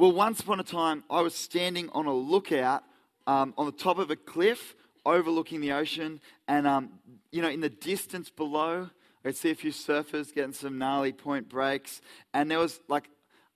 Well, 0.00 0.12
once 0.12 0.40
upon 0.40 0.58
a 0.60 0.62
time, 0.62 1.04
I 1.10 1.20
was 1.20 1.34
standing 1.34 1.90
on 1.90 2.06
a 2.06 2.14
lookout 2.14 2.84
um, 3.26 3.52
on 3.58 3.66
the 3.66 3.72
top 3.72 3.98
of 3.98 4.10
a 4.10 4.16
cliff 4.16 4.74
overlooking 5.04 5.60
the 5.60 5.72
ocean, 5.72 6.22
and 6.48 6.66
um, 6.66 6.92
you 7.30 7.42
know, 7.42 7.50
in 7.50 7.60
the 7.60 7.68
distance 7.68 8.30
below, 8.30 8.88
I 9.22 9.28
could 9.28 9.36
see 9.36 9.50
a 9.50 9.54
few 9.54 9.72
surfers 9.72 10.34
getting 10.34 10.54
some 10.54 10.78
gnarly 10.78 11.12
point 11.12 11.50
breaks, 11.50 12.00
and 12.32 12.50
there 12.50 12.58
was 12.58 12.80
like 12.88 13.10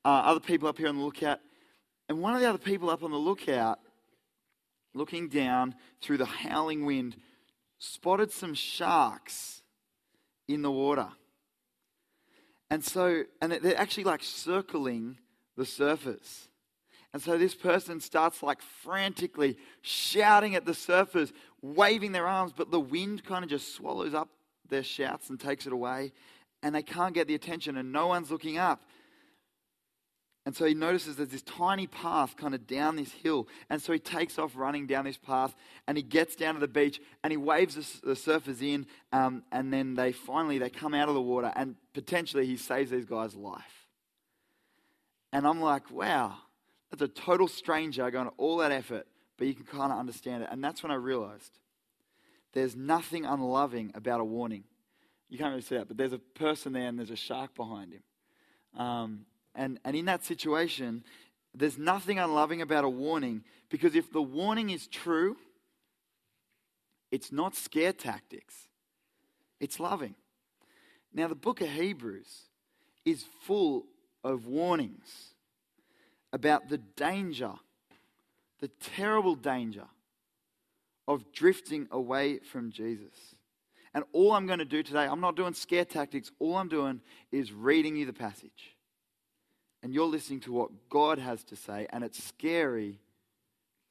uh, 0.05 0.09
other 0.09 0.39
people 0.39 0.69
up 0.69 0.77
here 0.77 0.89
on 0.89 0.99
the 0.99 1.03
lookout, 1.03 1.41
and 2.11 2.21
one 2.21 2.35
of 2.35 2.43
the 2.43 2.47
other 2.51 2.59
people 2.59 2.91
up 2.91 3.03
on 3.03 3.11
the 3.11 3.17
lookout, 3.17 3.79
looking 4.93 5.31
down 5.31 5.75
through 6.03 6.19
the 6.19 6.27
howling 6.27 6.85
wind, 6.85 7.17
spotted 7.79 8.31
some 8.31 8.53
sharks 8.53 9.63
in 10.47 10.61
the 10.61 10.71
water. 10.71 11.09
And 12.69 12.85
so, 12.85 13.23
and 13.41 13.51
they're 13.51 13.81
actually 13.81 14.05
like 14.05 14.23
circling 14.23 15.17
the 15.57 15.65
surfers. 15.65 16.49
And 17.13 17.23
so 17.23 17.39
this 17.39 17.55
person 17.55 18.01
starts 18.01 18.43
like 18.43 18.61
frantically 18.83 19.57
shouting 19.83 20.57
at 20.57 20.65
the 20.65 20.73
surfers, 20.73 21.33
waving 21.63 22.13
their 22.13 22.27
arms, 22.27 22.53
but 22.55 22.73
the 22.73 22.81
wind 22.81 23.25
kind 23.25 23.45
of 23.45 23.51
just 23.51 23.75
swallows 23.75 24.15
up 24.15 24.29
their 24.69 24.83
shouts 24.83 25.31
and 25.31 25.39
takes 25.39 25.67
it 25.67 25.73
away. 25.73 26.13
And 26.63 26.75
they 26.75 26.83
can't 26.83 27.15
get 27.15 27.29
the 27.29 27.35
attention, 27.35 27.77
and 27.77 27.93
no 27.93 28.09
one's 28.09 28.31
looking 28.31 28.59
up. 28.59 28.83
And 30.47 30.55
so 30.55 30.67
he 30.67 30.75
notices 30.75 31.17
there's 31.17 31.31
this 31.31 31.43
tiny 31.43 31.87
path 31.87 32.37
kind 32.37 32.55
of 32.55 32.67
down 32.67 32.97
this 32.97 33.13
hill. 33.13 33.49
And 33.71 33.81
so 33.81 33.93
he 33.93 33.99
takes 33.99 34.39
off 34.39 34.53
running 34.55 34.87
down 34.87 35.05
this 35.05 35.17
path 35.17 35.55
and 35.87 35.97
he 35.97 36.03
gets 36.03 36.37
down 36.37 36.55
to 36.55 36.61
the 36.61 36.69
beach 36.69 37.01
and 37.23 37.31
he 37.31 37.39
waves 37.39 37.77
the, 37.77 38.09
the 38.09 38.15
surfers 38.15 38.61
in. 38.61 38.87
Um, 39.11 39.43
and 39.53 39.73
then 39.73 39.95
they 39.95 40.13
finally 40.13 40.59
they 40.59 40.69
come 40.69 40.93
out 40.93 41.09
of 41.09 41.15
the 41.15 41.23
water 41.23 41.51
and 41.57 41.77
potentially 41.95 42.45
he 42.45 42.59
saves 42.59 42.91
these 42.91 43.07
guys' 43.07 43.35
life. 43.35 43.84
And 45.35 45.49
I'm 45.49 45.61
like, 45.61 45.91
wow, 45.91 46.37
that's 46.91 47.03
a 47.03 47.09
total 47.09 47.49
stranger 47.49 48.09
going 48.13 48.27
to 48.27 48.33
all 48.39 48.59
that 48.59 48.71
effort, 48.71 49.09
but 49.37 49.49
you 49.49 49.55
can 49.55 49.65
kind 49.65 49.93
of 49.93 49.99
understand 49.99 50.45
it. 50.45 50.49
And 50.53 50.63
that's 50.63 50.81
when 50.81 50.93
I 50.93 50.95
realized 50.95 51.59
there's 52.53 52.77
nothing 52.77 53.27
unloving 53.27 53.91
about 53.97 54.21
a 54.21 54.25
warning. 54.25 54.63
You 55.29 55.37
can't 55.37 55.51
really 55.51 55.63
see 55.63 55.75
that, 55.75 55.89
but 55.89 55.97
there's 55.97 56.13
a 56.13 56.21
person 56.21 56.73
there 56.73 56.87
and 56.87 56.97
there's 56.97 57.11
a 57.11 57.17
shark 57.17 57.57
behind 57.57 57.93
him. 57.93 58.81
Um, 58.81 59.27
and, 59.57 59.81
and 59.85 59.97
in 59.97 60.05
that 60.05 60.25
situation, 60.25 61.03
there's 61.53 61.79
nothing 61.79 62.21
unloving 62.21 62.63
about 62.63 62.85
a 62.85 62.89
warning 62.89 63.43
because 63.71 63.97
if 63.97 64.13
the 64.13 64.23
warning 64.23 64.71
is 64.71 64.87
true, 64.87 65.37
it's 67.11 67.33
not 67.33 67.57
scare 67.57 67.93
tactics, 67.93 68.69
it's 69.59 69.81
loving. 69.81 70.15
Now, 71.13 71.27
the 71.27 71.35
book 71.35 71.61
of 71.61 71.71
Hebrews 71.71 72.43
is 73.05 73.25
full 73.43 73.87
of 74.25 74.47
warnings 74.47 75.34
about 76.35 76.69
the 76.69 76.79
danger, 76.79 77.53
the 78.61 78.69
terrible 78.69 79.37
danger 79.37 79.87
of 81.09 81.33
drifting 81.33 81.89
away 81.91 82.41
from 82.41 82.71
Jesus. 82.71 83.37
And 83.95 84.05
all 84.13 84.33
I'm 84.33 84.47
going 84.47 84.59
to 84.59 84.67
do 84.67 84.83
today, 84.83 85.07
I'm 85.07 85.21
not 85.21 85.37
doing 85.37 85.55
scare 85.55 85.85
tactics, 85.87 86.31
all 86.41 86.57
I'm 86.57 86.69
doing 86.69 87.01
is 87.31 87.53
reading 87.53 87.97
you 87.97 88.05
the 88.05 88.13
passage 88.13 88.75
and 89.85 89.93
you're 89.93 90.07
listening 90.07 90.41
to 90.41 90.53
what 90.53 90.71
God 90.89 91.19
has 91.19 91.45
to 91.45 91.57
say, 91.57 91.87
and 91.91 92.03
it's 92.03 92.25
scary 92.25 93.01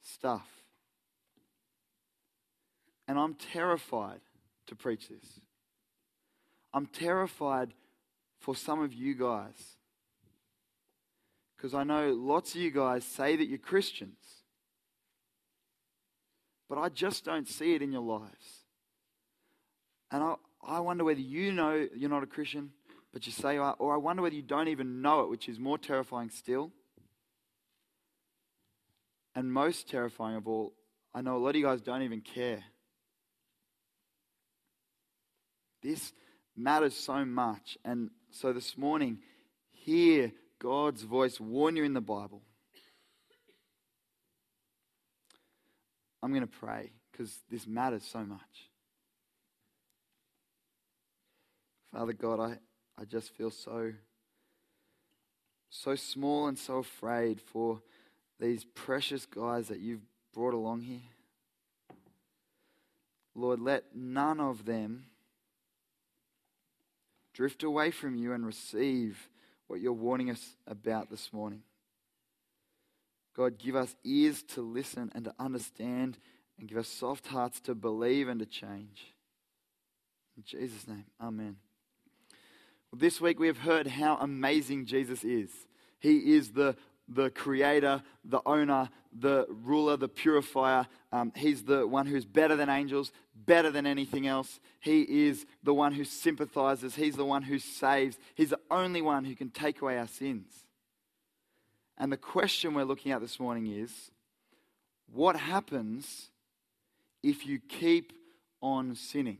stuff. 0.02 0.48
And 3.06 3.16
I'm 3.16 3.34
terrified 3.34 4.18
to 4.66 4.74
preach 4.74 5.08
this. 5.08 5.40
I'm 6.72 6.86
terrified 6.86 7.74
for 8.40 8.56
some 8.56 8.82
of 8.82 8.92
you 8.92 9.14
guys. 9.14 9.73
Because 11.64 11.74
I 11.74 11.82
know 11.82 12.12
lots 12.12 12.54
of 12.54 12.60
you 12.60 12.70
guys 12.70 13.06
say 13.06 13.36
that 13.36 13.48
you're 13.48 13.56
Christians, 13.56 14.18
but 16.68 16.76
I 16.76 16.90
just 16.90 17.24
don't 17.24 17.48
see 17.48 17.74
it 17.74 17.80
in 17.80 17.90
your 17.90 18.02
lives. 18.02 18.66
And 20.10 20.22
I, 20.22 20.34
I 20.62 20.80
wonder 20.80 21.04
whether 21.04 21.22
you 21.22 21.52
know 21.52 21.88
you're 21.96 22.10
not 22.10 22.22
a 22.22 22.26
Christian 22.26 22.68
but 23.14 23.24
you 23.24 23.32
say, 23.32 23.54
you 23.54 23.62
are, 23.62 23.74
or 23.78 23.94
I 23.94 23.96
wonder 23.96 24.20
whether 24.20 24.34
you 24.34 24.42
don't 24.42 24.68
even 24.68 25.00
know 25.00 25.20
it, 25.20 25.30
which 25.30 25.48
is 25.48 25.58
more 25.58 25.78
terrifying 25.78 26.28
still. 26.28 26.70
And 29.34 29.50
most 29.50 29.88
terrifying 29.88 30.36
of 30.36 30.46
all, 30.46 30.74
I 31.14 31.22
know 31.22 31.36
a 31.36 31.38
lot 31.38 31.50
of 31.50 31.56
you 31.56 31.64
guys 31.64 31.80
don't 31.80 32.02
even 32.02 32.20
care. 32.20 32.62
This 35.82 36.12
matters 36.54 36.94
so 36.94 37.24
much. 37.24 37.78
And 37.86 38.10
so 38.32 38.52
this 38.52 38.76
morning, 38.76 39.20
hear 39.70 40.30
God's 40.64 41.02
voice 41.02 41.38
warn 41.38 41.76
you 41.76 41.84
in 41.84 41.92
the 41.92 42.00
Bible. 42.00 42.40
I'm 46.22 46.30
going 46.30 46.40
to 46.40 46.46
pray 46.46 46.90
because 47.12 47.36
this 47.50 47.66
matters 47.66 48.02
so 48.02 48.20
much. 48.20 48.70
Father 51.92 52.14
God, 52.14 52.40
I, 52.40 52.56
I 52.98 53.04
just 53.04 53.36
feel 53.36 53.50
so 53.50 53.92
so 55.68 55.96
small 55.96 56.46
and 56.46 56.56
so 56.56 56.78
afraid 56.78 57.42
for 57.42 57.82
these 58.40 58.64
precious 58.64 59.26
guys 59.26 59.68
that 59.68 59.80
you've 59.80 60.06
brought 60.32 60.54
along 60.54 60.80
here. 60.80 61.00
Lord, 63.34 63.60
let 63.60 63.94
none 63.94 64.40
of 64.40 64.64
them 64.64 65.06
drift 67.34 67.62
away 67.62 67.90
from 67.90 68.14
you 68.14 68.32
and 68.32 68.46
receive 68.46 69.28
what 69.66 69.80
you're 69.80 69.92
warning 69.92 70.30
us 70.30 70.56
about 70.66 71.10
this 71.10 71.32
morning. 71.32 71.62
God, 73.36 73.58
give 73.58 73.74
us 73.76 73.94
ears 74.04 74.42
to 74.54 74.62
listen 74.62 75.10
and 75.14 75.24
to 75.24 75.34
understand, 75.38 76.18
and 76.58 76.68
give 76.68 76.78
us 76.78 76.88
soft 76.88 77.26
hearts 77.26 77.60
to 77.60 77.74
believe 77.74 78.28
and 78.28 78.38
to 78.40 78.46
change. 78.46 79.14
In 80.36 80.44
Jesus' 80.44 80.86
name, 80.86 81.04
amen. 81.20 81.56
Well, 82.90 82.98
This 82.98 83.20
week 83.20 83.38
we 83.38 83.48
have 83.48 83.58
heard 83.58 83.86
how 83.86 84.16
amazing 84.16 84.86
Jesus 84.86 85.24
is. 85.24 85.50
He 85.98 86.34
is 86.34 86.52
the, 86.52 86.76
the 87.08 87.30
creator, 87.30 88.02
the 88.24 88.40
owner, 88.46 88.88
the 89.12 89.46
ruler, 89.48 89.96
the 89.96 90.08
purifier. 90.08 90.86
Um, 91.12 91.32
he's 91.36 91.62
the 91.62 91.86
one 91.86 92.06
who's 92.06 92.24
better 92.24 92.56
than 92.56 92.68
angels, 92.68 93.12
better 93.34 93.70
than 93.70 93.86
anything 93.86 94.26
else. 94.26 94.60
He 94.80 95.02
is 95.26 95.46
the 95.62 95.74
one 95.74 95.92
who 95.92 96.04
sympathizes. 96.04 96.94
He's 96.94 97.16
the 97.16 97.24
one 97.24 97.42
who 97.42 97.58
saves. 97.58 98.18
He's 98.34 98.50
the 98.50 98.60
only 98.70 99.02
one 99.02 99.24
who 99.24 99.34
can 99.34 99.50
take 99.50 99.82
away 99.82 99.98
our 99.98 100.08
sins. 100.08 100.52
And 101.96 102.10
the 102.10 102.16
question 102.16 102.74
we're 102.74 102.84
looking 102.84 103.12
at 103.12 103.20
this 103.20 103.38
morning 103.38 103.66
is 103.66 104.10
what 105.12 105.36
happens 105.36 106.30
if 107.22 107.46
you 107.46 107.60
keep 107.60 108.12
on 108.60 108.96
sinning? 108.96 109.38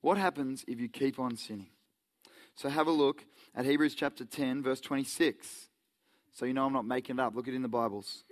What 0.00 0.18
happens 0.18 0.64
if 0.68 0.80
you 0.80 0.88
keep 0.88 1.18
on 1.18 1.36
sinning? 1.36 1.73
So 2.54 2.68
have 2.68 2.86
a 2.86 2.92
look 2.92 3.24
at 3.54 3.64
Hebrews 3.64 3.94
chapter 3.94 4.24
10, 4.24 4.62
verse 4.62 4.80
26. 4.80 5.68
So 6.32 6.46
you 6.46 6.52
know 6.52 6.66
I'm 6.66 6.72
not 6.72 6.86
making 6.86 7.18
it 7.18 7.22
up. 7.22 7.34
Look 7.34 7.48
at 7.48 7.54
it 7.54 7.56
in 7.56 7.62
the 7.62 7.68
Bibles. 7.68 8.24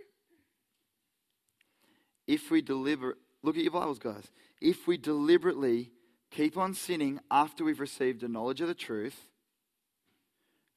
If 2.27 2.51
we 2.51 2.63
deliver, 2.63 3.17
look 3.43 3.57
at 3.57 3.63
your 3.63 3.73
Bibles, 3.73 3.99
guys. 3.99 4.31
If 4.61 4.87
we 4.87 4.97
deliberately 4.97 5.91
keep 6.31 6.57
on 6.57 6.75
sinning 6.75 7.21
after 7.31 7.65
we've 7.65 7.81
received 7.81 8.23
a 8.23 8.29
knowledge 8.29 8.61
of 8.61 8.69
the 8.69 8.75
truth, 8.75 9.29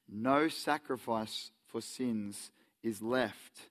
no 0.08 0.48
sacrifice 0.48 1.50
for 1.68 1.80
sins 1.80 2.50
is 2.82 3.02
left, 3.02 3.70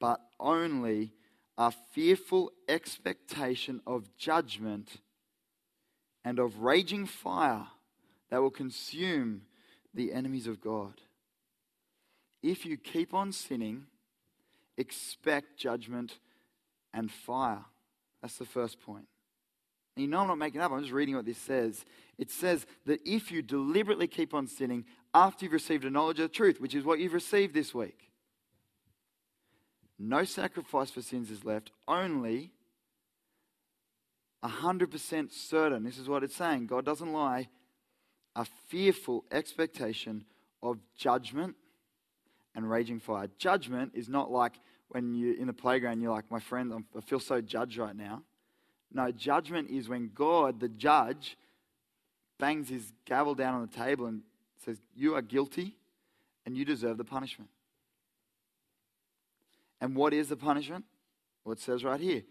but 0.00 0.20
only 0.40 1.12
a 1.58 1.72
fearful 1.92 2.52
expectation 2.68 3.80
of 3.86 4.16
judgment 4.16 5.00
and 6.24 6.38
of 6.38 6.60
raging 6.60 7.06
fire 7.06 7.66
that 8.32 8.40
will 8.40 8.50
consume 8.50 9.42
the 9.92 10.10
enemies 10.10 10.46
of 10.46 10.58
God. 10.58 11.02
If 12.42 12.64
you 12.64 12.78
keep 12.78 13.12
on 13.12 13.30
sinning, 13.30 13.84
expect 14.78 15.58
judgment 15.58 16.18
and 16.94 17.10
fire. 17.10 17.66
That's 18.22 18.38
the 18.38 18.46
first 18.46 18.80
point. 18.80 19.04
You 19.96 20.06
know 20.06 20.20
I'm 20.20 20.28
not 20.28 20.38
making 20.38 20.62
up, 20.62 20.72
I'm 20.72 20.80
just 20.80 20.94
reading 20.94 21.14
what 21.14 21.26
this 21.26 21.36
says. 21.36 21.84
It 22.16 22.30
says 22.30 22.64
that 22.86 23.00
if 23.04 23.30
you 23.30 23.42
deliberately 23.42 24.06
keep 24.06 24.32
on 24.32 24.46
sinning 24.46 24.86
after 25.12 25.44
you've 25.44 25.52
received 25.52 25.84
a 25.84 25.90
knowledge 25.90 26.18
of 26.18 26.30
the 26.30 26.34
truth, 26.34 26.58
which 26.58 26.74
is 26.74 26.86
what 26.86 27.00
you've 27.00 27.12
received 27.12 27.52
this 27.52 27.74
week, 27.74 28.08
no 29.98 30.24
sacrifice 30.24 30.90
for 30.90 31.02
sins 31.02 31.30
is 31.30 31.44
left, 31.44 31.70
only 31.86 32.52
100% 34.42 35.30
certain, 35.30 35.84
this 35.84 35.98
is 35.98 36.08
what 36.08 36.24
it's 36.24 36.34
saying, 36.34 36.66
God 36.66 36.86
doesn't 36.86 37.12
lie, 37.12 37.50
a 38.34 38.46
fearful 38.68 39.24
expectation 39.30 40.24
of 40.62 40.78
judgment 40.96 41.56
and 42.54 42.68
raging 42.70 43.00
fire. 43.00 43.28
Judgment 43.38 43.92
is 43.94 44.08
not 44.08 44.30
like 44.30 44.54
when 44.88 45.14
you're 45.14 45.36
in 45.36 45.46
the 45.46 45.52
playground, 45.52 46.00
you're 46.00 46.12
like, 46.12 46.30
my 46.30 46.40
friend, 46.40 46.84
I 46.96 47.00
feel 47.00 47.20
so 47.20 47.40
judged 47.40 47.78
right 47.78 47.96
now. 47.96 48.22
No, 48.92 49.10
judgment 49.10 49.70
is 49.70 49.88
when 49.88 50.10
God, 50.14 50.60
the 50.60 50.68
judge, 50.68 51.36
bangs 52.38 52.68
his 52.68 52.92
gavel 53.06 53.34
down 53.34 53.54
on 53.54 53.62
the 53.62 53.74
table 53.74 54.06
and 54.06 54.22
says, 54.64 54.76
You 54.94 55.14
are 55.14 55.22
guilty, 55.22 55.76
and 56.44 56.56
you 56.56 56.64
deserve 56.64 56.98
the 56.98 57.04
punishment. 57.04 57.50
And 59.80 59.96
what 59.96 60.12
is 60.12 60.28
the 60.28 60.36
punishment? 60.36 60.84
Well, 61.44 61.54
it 61.54 61.60
says 61.60 61.84
right 61.84 62.00
here 62.00 62.22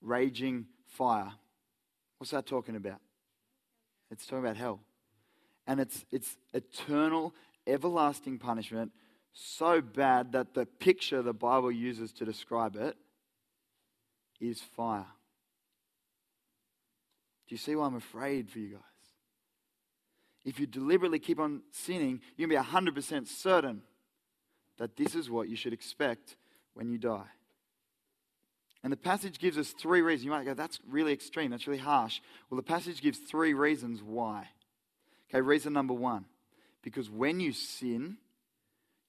raging 0.00 0.66
fire. 0.86 1.32
What's 2.18 2.32
that 2.32 2.46
talking 2.46 2.76
about? 2.76 3.00
It's 4.10 4.26
talking 4.26 4.44
about 4.44 4.56
hell. 4.56 4.80
And 5.66 5.80
it's, 5.80 6.04
it's 6.10 6.36
eternal, 6.52 7.34
everlasting 7.66 8.38
punishment, 8.38 8.92
so 9.32 9.80
bad 9.80 10.32
that 10.32 10.54
the 10.54 10.66
picture 10.66 11.22
the 11.22 11.32
Bible 11.32 11.72
uses 11.72 12.12
to 12.14 12.24
describe 12.24 12.76
it 12.76 12.96
is 14.40 14.60
fire. 14.60 15.06
Do 17.48 17.54
you 17.54 17.58
see 17.58 17.74
why 17.74 17.86
I'm 17.86 17.96
afraid 17.96 18.50
for 18.50 18.58
you 18.58 18.70
guys? 18.70 18.80
If 20.44 20.58
you 20.58 20.66
deliberately 20.66 21.18
keep 21.18 21.38
on 21.38 21.62
sinning, 21.70 22.20
you 22.36 22.46
can 22.46 22.50
be 22.50 22.62
100% 22.62 23.28
certain 23.28 23.82
that 24.78 24.96
this 24.96 25.14
is 25.14 25.30
what 25.30 25.48
you 25.48 25.56
should 25.56 25.72
expect 25.72 26.36
when 26.74 26.90
you 26.90 26.98
die. 26.98 27.28
And 28.82 28.92
the 28.92 28.96
passage 28.96 29.38
gives 29.38 29.56
us 29.56 29.70
three 29.70 30.02
reasons. 30.02 30.24
You 30.24 30.32
might 30.32 30.44
go, 30.44 30.54
that's 30.54 30.80
really 30.88 31.12
extreme, 31.12 31.52
that's 31.52 31.68
really 31.68 31.78
harsh. 31.78 32.20
Well, 32.50 32.56
the 32.56 32.64
passage 32.64 33.00
gives 33.00 33.18
three 33.18 33.54
reasons 33.54 34.02
why. 34.02 34.48
Okay, 35.32 35.40
reason 35.40 35.72
number 35.72 35.94
one 35.94 36.26
because 36.82 37.08
when 37.08 37.40
you 37.40 37.52
sin, 37.52 38.16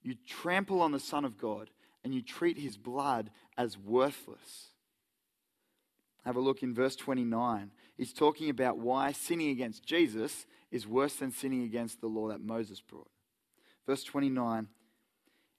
you 0.02 0.14
trample 0.26 0.80
on 0.80 0.92
the 0.92 1.00
Son 1.00 1.24
of 1.24 1.36
God 1.36 1.70
and 2.02 2.14
you 2.14 2.22
treat 2.22 2.56
his 2.56 2.76
blood 2.76 3.30
as 3.58 3.76
worthless. 3.76 4.68
Have 6.24 6.36
a 6.36 6.40
look 6.40 6.62
in 6.62 6.72
verse 6.72 6.96
29. 6.96 7.72
He's 7.96 8.12
talking 8.12 8.48
about 8.48 8.78
why 8.78 9.12
sinning 9.12 9.50
against 9.50 9.84
Jesus 9.84 10.46
is 10.70 10.86
worse 10.86 11.16
than 11.16 11.30
sinning 11.30 11.64
against 11.64 12.00
the 12.00 12.06
law 12.06 12.28
that 12.28 12.40
Moses 12.40 12.80
brought. 12.80 13.10
Verse 13.86 14.04
29 14.04 14.68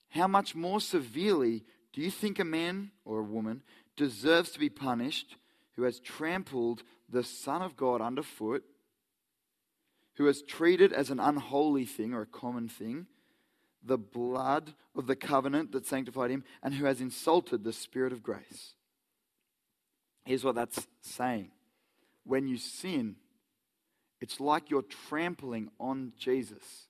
How 0.09 0.27
much 0.27 0.55
more 0.55 0.81
severely 0.81 1.63
do 1.93 2.01
you 2.01 2.09
think 2.09 2.39
a 2.39 2.45
man 2.45 2.91
or 3.03 3.19
a 3.19 3.23
woman 3.23 3.61
deserves 3.95 4.51
to 4.51 4.59
be 4.59 4.69
punished 4.69 5.35
who 5.75 5.83
has 5.83 5.99
trampled 5.99 6.83
the 7.09 7.23
Son 7.23 7.61
of 7.61 7.77
God 7.77 8.01
underfoot, 8.01 8.63
who 10.15 10.25
has 10.25 10.41
treated 10.41 10.93
as 10.93 11.09
an 11.09 11.19
unholy 11.19 11.85
thing 11.85 12.13
or 12.13 12.21
a 12.21 12.27
common 12.27 12.67
thing 12.69 13.07
the 13.85 13.97
blood 13.97 14.73
of 14.95 15.05
the 15.05 15.15
covenant 15.15 15.71
that 15.71 15.85
sanctified 15.85 16.31
him, 16.31 16.43
and 16.63 16.73
who 16.73 16.85
has 16.85 17.01
insulted 17.01 17.63
the 17.63 17.73
Spirit 17.73 18.11
of 18.11 18.23
grace? 18.23 18.73
Here's 20.25 20.43
what 20.43 20.55
that's 20.55 20.87
saying 21.01 21.51
when 22.23 22.47
you 22.47 22.57
sin, 22.57 23.15
it's 24.19 24.39
like 24.39 24.71
you're 24.71 24.81
trampling 24.81 25.69
on 25.79 26.13
Jesus 26.17 26.87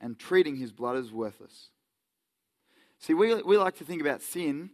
and 0.00 0.16
treating 0.16 0.56
his 0.56 0.70
blood 0.70 0.96
as 0.96 1.10
worthless. 1.10 1.70
See, 3.00 3.14
we, 3.14 3.34
we 3.42 3.56
like 3.58 3.76
to 3.78 3.84
think 3.84 4.00
about 4.00 4.22
sin 4.22 4.70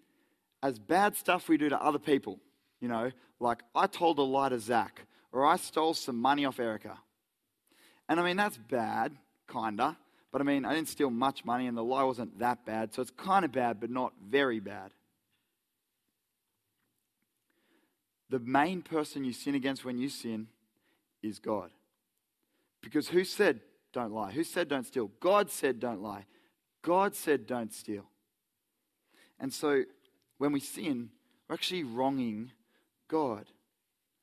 as 0.63 0.79
bad 0.79 1.17
stuff 1.17 1.49
we 1.49 1.57
do 1.57 1.71
to 1.71 1.83
other 1.83 1.99
people. 1.99 2.41
You 2.81 2.89
know, 2.89 3.11
like 3.41 3.63
I 3.75 3.87
told 3.87 4.19
a 4.19 4.23
lie 4.23 4.51
to 4.51 4.59
Zach, 4.59 5.07
or 5.33 5.47
I 5.47 5.57
stole 5.57 5.95
some 5.95 6.21
money 6.21 6.45
off 6.45 6.61
Erica. 6.61 6.99
And 8.09 8.21
I 8.21 8.25
mean, 8.25 8.37
that's 8.37 8.57
bad, 8.57 9.17
kinda. 9.51 9.97
But 10.31 10.41
I 10.41 10.45
mean, 10.45 10.65
I 10.65 10.75
didn't 10.75 10.89
steal 10.89 11.11
much 11.11 11.45
money 11.45 11.67
and 11.67 11.77
the 11.77 11.85
lie 11.85 12.03
wasn't 12.03 12.39
that 12.41 12.67
bad. 12.67 12.93
So 12.93 13.03
it's 13.03 13.13
kind 13.13 13.45
of 13.45 13.53
bad, 13.53 13.81
but 13.81 13.91
not 13.91 14.13
very 14.29 14.61
bad. 14.61 14.93
The 18.31 18.41
main 18.41 18.83
person 18.83 19.25
you 19.25 19.33
sin 19.33 19.55
against 19.55 19.85
when 19.85 19.97
you 19.97 20.09
sin 20.09 20.49
is 21.23 21.39
God. 21.39 21.71
Because 22.83 23.09
who 23.09 23.25
said 23.25 23.61
don't 23.93 24.13
lie? 24.13 24.33
Who 24.33 24.43
said 24.43 24.69
don't 24.69 24.87
steal? 24.87 25.11
God 25.21 25.51
said 25.51 25.79
don't 25.79 26.03
lie. 26.03 26.27
God 26.83 27.15
said 27.15 27.47
don't 27.47 27.73
steal. 27.73 28.05
And 29.39 29.53
so 29.53 29.85
when 30.39 30.53
we 30.53 30.61
sin, 30.61 31.11
we're 31.49 31.55
actually 31.55 31.85
wronging 31.85 32.51
God. 33.09 33.47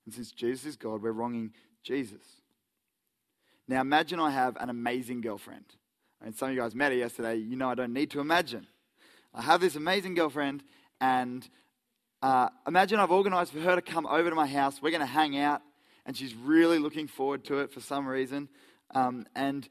And 0.05 0.13
since 0.13 0.31
Jesus 0.31 0.65
is 0.65 0.75
God, 0.75 1.01
we're 1.01 1.11
wronging 1.11 1.53
Jesus. 1.83 2.40
Now, 3.71 3.79
imagine 3.79 4.19
I 4.19 4.31
have 4.31 4.57
an 4.59 4.69
amazing 4.69 5.21
girlfriend. 5.21 5.63
And 6.21 6.35
some 6.35 6.49
of 6.49 6.55
you 6.55 6.59
guys 6.59 6.75
met 6.75 6.91
her 6.91 6.97
yesterday. 6.97 7.37
You 7.37 7.55
know 7.55 7.69
I 7.69 7.75
don't 7.75 7.93
need 7.93 8.11
to 8.11 8.19
imagine. 8.19 8.67
I 9.33 9.41
have 9.43 9.61
this 9.61 9.77
amazing 9.77 10.13
girlfriend, 10.13 10.61
and 10.99 11.47
uh, 12.21 12.49
imagine 12.67 12.99
I've 12.99 13.11
organized 13.11 13.53
for 13.53 13.61
her 13.61 13.75
to 13.75 13.81
come 13.81 14.05
over 14.05 14.29
to 14.29 14.35
my 14.35 14.45
house. 14.45 14.81
We're 14.81 14.89
going 14.91 14.99
to 14.99 15.05
hang 15.05 15.37
out, 15.37 15.61
and 16.05 16.17
she's 16.17 16.35
really 16.35 16.79
looking 16.79 17.07
forward 17.07 17.45
to 17.45 17.59
it 17.59 17.71
for 17.71 17.79
some 17.79 18.05
reason. 18.05 18.49
Um, 18.93 19.25
and, 19.35 19.69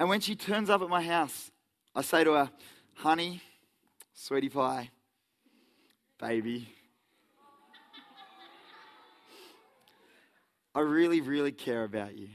and 0.00 0.08
when 0.08 0.18
she 0.18 0.34
turns 0.34 0.68
up 0.68 0.82
at 0.82 0.88
my 0.88 1.02
house, 1.02 1.52
I 1.94 2.02
say 2.02 2.24
to 2.24 2.32
her, 2.32 2.50
honey, 2.94 3.42
sweetie 4.12 4.48
pie, 4.48 4.90
baby. 6.18 6.68
I 10.74 10.80
really, 10.80 11.20
really 11.20 11.52
care 11.52 11.84
about 11.84 12.18
you. 12.18 12.30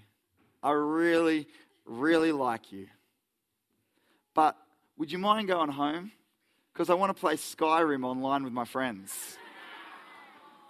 I 0.63 0.71
really, 0.71 1.47
really 1.85 2.31
like 2.31 2.71
you. 2.71 2.87
But 4.33 4.55
would 4.97 5.11
you 5.11 5.17
mind 5.17 5.47
going 5.47 5.69
home? 5.69 6.11
Because 6.73 6.89
I 6.89 6.93
want 6.93 7.15
to 7.15 7.19
play 7.19 7.35
Skyrim 7.35 8.05
online 8.05 8.43
with 8.43 8.53
my 8.53 8.65
friends. 8.65 9.37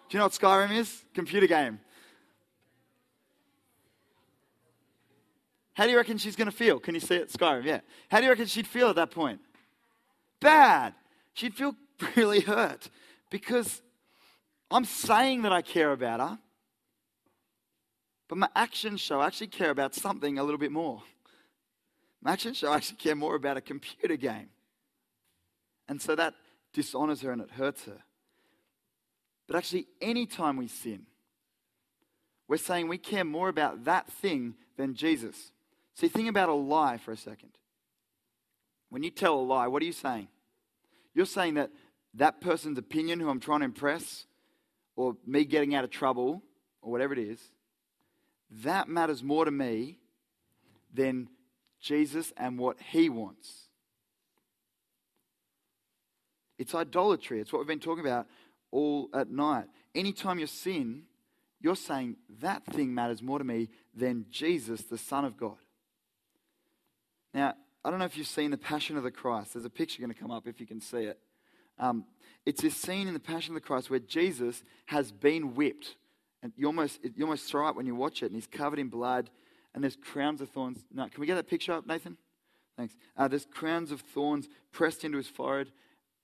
Do 0.10 0.18
you 0.18 0.20
know 0.20 0.26
what 0.26 0.34
Skyrim 0.34 0.76
is? 0.76 1.04
Computer 1.14 1.48
game. 1.48 1.80
How 5.74 5.86
do 5.86 5.92
you 5.92 5.98
reckon 5.98 6.18
she's 6.18 6.36
going 6.36 6.50
to 6.50 6.56
feel? 6.56 6.80
Can 6.80 6.96
you 6.96 7.00
see 7.00 7.16
it? 7.16 7.32
Skyrim, 7.32 7.64
yeah. 7.64 7.80
How 8.10 8.18
do 8.18 8.26
you 8.26 8.30
reckon 8.30 8.46
she'd 8.46 8.68
feel 8.68 8.90
at 8.90 8.96
that 8.98 9.12
point? 9.12 9.40
Bad. 10.40 10.94
She'd 11.34 11.54
feel 11.54 11.76
really 12.16 12.42
hurt 12.42 12.90
because 13.30 13.82
I'm 14.70 14.86
saying 14.86 15.44
that 15.44 15.52
I 15.52 15.62
care 15.62 15.92
about 15.92 16.20
her, 16.20 16.40
but 18.32 18.38
my 18.38 18.50
actions 18.56 19.02
show 19.02 19.20
I 19.20 19.28
actually 19.28 19.48
care 19.48 19.72
about 19.72 19.94
something 19.94 20.40
a 20.40 20.44
little 20.46 20.58
bit 20.58 20.72
more. 20.72 21.04
My 22.22 22.32
actions 22.32 22.56
show 22.56 22.72
I 22.72 22.78
actually 22.78 22.96
care 22.96 23.14
more 23.14 23.36
about 23.36 23.58
a 23.58 23.62
computer 23.62 24.16
game. 24.16 24.48
And 25.90 26.02
so 26.02 26.16
that 26.16 26.36
dishonors 26.72 27.20
her 27.24 27.34
and 27.34 27.42
it 27.42 27.52
hurts 27.52 27.84
her. 27.84 27.98
But 29.48 29.58
actually, 29.58 29.88
anytime 30.00 30.56
we 30.56 30.70
sin, 30.70 31.08
we're 32.48 32.56
saying 32.56 32.88
we 32.88 32.98
care 32.98 33.26
more 33.26 33.50
about 33.50 33.84
that 33.84 34.10
thing 34.10 34.56
than 34.78 34.96
Jesus. 34.96 35.52
See, 35.96 36.08
think 36.08 36.30
about 36.30 36.48
a 36.48 36.54
lie 36.54 37.00
for 37.00 37.12
a 37.12 37.18
second. 37.18 37.50
When 38.88 39.04
you 39.04 39.12
tell 39.12 39.36
a 39.38 39.42
lie, 39.42 39.68
what 39.68 39.84
are 39.84 39.88
you 39.88 39.92
saying? 39.92 40.30
You're 41.14 41.26
saying 41.26 41.56
that 41.56 41.72
that 42.14 42.40
person's 42.40 42.78
opinion 42.78 43.20
who 43.20 43.28
I'm 43.28 43.42
trying 43.42 43.60
to 43.60 43.66
impress, 43.66 44.26
or 44.96 45.18
me 45.28 45.44
getting 45.44 45.76
out 45.76 45.84
of 45.84 45.90
trouble, 45.90 46.42
or 46.82 46.94
whatever 46.94 47.12
it 47.12 47.20
is, 47.20 47.42
that 48.64 48.90
matters 48.90 49.24
more 49.24 49.46
to 49.46 49.52
me 49.52 49.98
than 50.94 51.30
Jesus 51.80 52.34
and 52.38 52.60
what 52.60 52.78
he 52.80 53.10
wants. 53.10 53.68
It's 56.60 56.76
idolatry. 56.76 57.40
It's 57.40 57.52
what 57.52 57.60
we've 57.60 57.68
been 57.68 57.80
talking 57.80 58.06
about 58.06 58.28
all 58.72 59.10
at 59.14 59.30
night. 59.30 59.66
Anytime 59.96 60.38
you 60.38 60.48
sin, 60.48 61.04
you're 61.60 61.76
saying 61.76 62.18
that 62.40 62.66
thing 62.66 62.94
matters 62.94 63.22
more 63.22 63.40
to 63.40 63.46
me 63.46 63.70
than 63.96 64.26
Jesus, 64.30 64.82
the 64.84 64.98
Son 64.98 65.26
of 65.26 65.38
God. 65.38 65.58
Now, 67.34 67.56
I 67.84 67.90
don't 67.90 68.00
know 68.00 68.06
if 68.06 68.18
you've 68.18 68.28
seen 68.28 68.52
the 68.52 68.58
Passion 68.58 68.98
of 68.98 69.04
the 69.04 69.12
Christ. 69.12 69.54
There's 69.54 69.66
a 69.66 69.70
picture 69.70 70.02
going 70.02 70.14
to 70.14 70.20
come 70.20 70.32
up 70.32 70.48
if 70.48 70.60
you 70.60 70.68
can 70.68 70.82
see 70.82 71.04
it. 71.06 71.20
Um, 71.80 72.06
it's 72.46 72.62
this 72.62 72.76
scene 72.76 73.08
in 73.08 73.14
the 73.14 73.20
Passion 73.20 73.56
of 73.56 73.62
the 73.62 73.66
Christ 73.66 73.90
where 73.90 74.00
Jesus 74.00 74.64
has 74.86 75.12
been 75.12 75.56
whipped. 75.56 75.96
And 76.44 76.54
you 76.56 76.66
almost, 76.66 77.00
you 77.04 77.24
almost 77.24 77.50
throw 77.50 77.68
up 77.68 77.76
when 77.76 77.86
you 77.86 77.96
watch 77.96 78.24
it, 78.24 78.28
and 78.28 78.36
he's 78.36 78.48
covered 78.48 78.80
in 78.80 78.90
blood, 78.90 79.30
and 79.74 79.84
there's 79.84 79.96
crowns 79.96 80.42
of 80.42 80.50
thorns. 80.50 80.80
Can 80.96 81.10
we 81.20 81.28
get 81.28 81.36
that 81.36 81.48
picture 81.48 81.74
up, 81.74 81.86
Nathan? 81.86 82.18
Thanks. 82.78 82.96
Uh, 83.16 83.28
there's 83.28 83.46
crowns 83.46 83.92
of 83.92 84.02
thorns 84.02 84.48
pressed 84.72 85.04
into 85.04 85.18
his 85.18 85.28
forehead. 85.28 85.72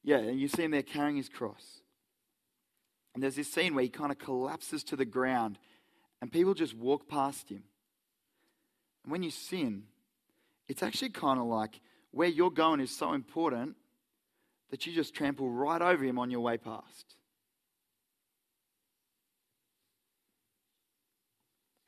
Yeah, 0.04 0.18
and 0.18 0.40
you 0.40 0.48
see 0.48 0.64
him 0.64 0.72
there 0.72 0.82
carrying 0.82 1.18
his 1.18 1.30
cross. 1.30 1.82
And 3.14 3.22
there's 3.22 3.36
this 3.36 3.52
scene 3.52 3.76
where 3.76 3.84
he 3.84 3.90
kind 3.90 4.12
of 4.12 4.18
collapses 4.18 4.84
to 4.86 4.96
the 4.96 5.06
ground, 5.06 5.60
and 6.22 6.32
people 6.32 6.54
just 6.54 6.76
walk 6.76 7.08
past 7.08 7.50
him. 7.50 7.64
And 9.04 9.12
when 9.12 9.24
you 9.24 9.32
sin, 9.32 9.84
it's 10.68 10.84
actually 10.84 11.10
kind 11.10 11.40
of 11.40 11.46
like 11.46 11.80
where 12.12 12.28
you're 12.28 12.52
going 12.52 12.80
is 12.80 12.96
so 12.96 13.14
important 13.14 13.76
that 14.70 14.86
you 14.86 14.94
just 14.94 15.14
trample 15.14 15.50
right 15.50 15.82
over 15.82 16.04
him 16.04 16.20
on 16.20 16.32
your 16.32 16.42
way 16.42 16.58
past. 16.58 17.16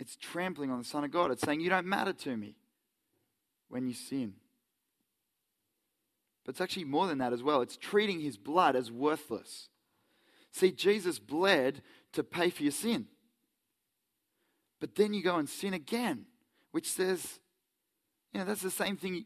It's 0.10 0.16
trampling 0.16 0.72
on 0.72 0.80
the 0.80 0.84
Son 0.84 1.04
of 1.04 1.12
God. 1.12 1.30
It's 1.30 1.44
saying, 1.44 1.60
You 1.60 1.70
don't 1.70 1.86
matter 1.86 2.14
to 2.14 2.36
me 2.36 2.56
when 3.68 3.86
you 3.86 3.94
sin. 3.94 4.34
But 6.44 6.54
it's 6.54 6.62
actually 6.62 6.86
more 6.86 7.06
than 7.06 7.20
that 7.20 7.32
as 7.32 7.44
well. 7.44 7.62
It's 7.62 7.78
treating 7.78 8.20
his 8.20 8.36
blood 8.36 8.76
as 8.76 8.92
worthless. 8.92 9.70
See, 10.52 10.72
Jesus 10.72 11.20
bled 11.20 11.84
to 12.14 12.24
pay 12.24 12.50
for 12.50 12.64
your 12.64 12.72
sin. 12.72 13.06
But 14.80 14.96
then 14.96 15.14
you 15.14 15.22
go 15.22 15.36
and 15.36 15.48
sin 15.48 15.76
again, 15.76 16.26
which 16.72 16.90
says, 16.90 17.40
you 18.34 18.40
know, 18.40 18.48
that's 18.48 18.64
the 18.64 18.72
same 18.72 18.98
thing. 18.98 19.26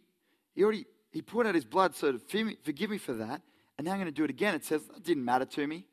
He 0.53 0.63
already, 0.63 0.85
he 1.11 1.21
poured 1.21 1.47
out 1.47 1.55
his 1.55 1.63
blood, 1.63 1.95
so 1.95 2.11
to 2.11 2.55
forgive 2.61 2.89
me 2.89 2.97
for 2.97 3.13
that. 3.13 3.41
And 3.77 3.85
now 3.85 3.93
I'm 3.93 3.99
going 3.99 4.07
to 4.07 4.11
do 4.11 4.25
it 4.25 4.29
again. 4.29 4.53
It 4.53 4.65
says, 4.65 4.81
it 4.97 5.03
didn't 5.03 5.23
matter 5.23 5.45
to 5.45 5.65
me, 5.65 5.85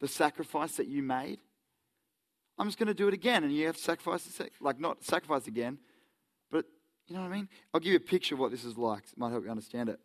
the 0.00 0.08
sacrifice 0.08 0.76
that 0.76 0.86
you 0.86 1.02
made. 1.02 1.38
I'm 2.58 2.66
just 2.66 2.78
going 2.78 2.88
to 2.88 2.94
do 2.94 3.08
it 3.08 3.14
again. 3.14 3.44
And 3.44 3.52
you 3.52 3.66
have 3.66 3.76
to 3.76 3.82
sacrifice, 3.82 4.40
like 4.60 4.78
not 4.78 5.04
sacrifice 5.04 5.46
again, 5.46 5.78
but 6.50 6.64
you 7.08 7.16
know 7.16 7.22
what 7.22 7.32
I 7.32 7.36
mean? 7.36 7.48
I'll 7.72 7.80
give 7.80 7.92
you 7.92 7.96
a 7.96 8.00
picture 8.00 8.34
of 8.34 8.40
what 8.40 8.50
this 8.50 8.64
is 8.64 8.76
like. 8.76 9.04
It 9.04 9.18
might 9.18 9.30
help 9.30 9.44
you 9.44 9.50
understand 9.50 9.88
it. 9.88 9.98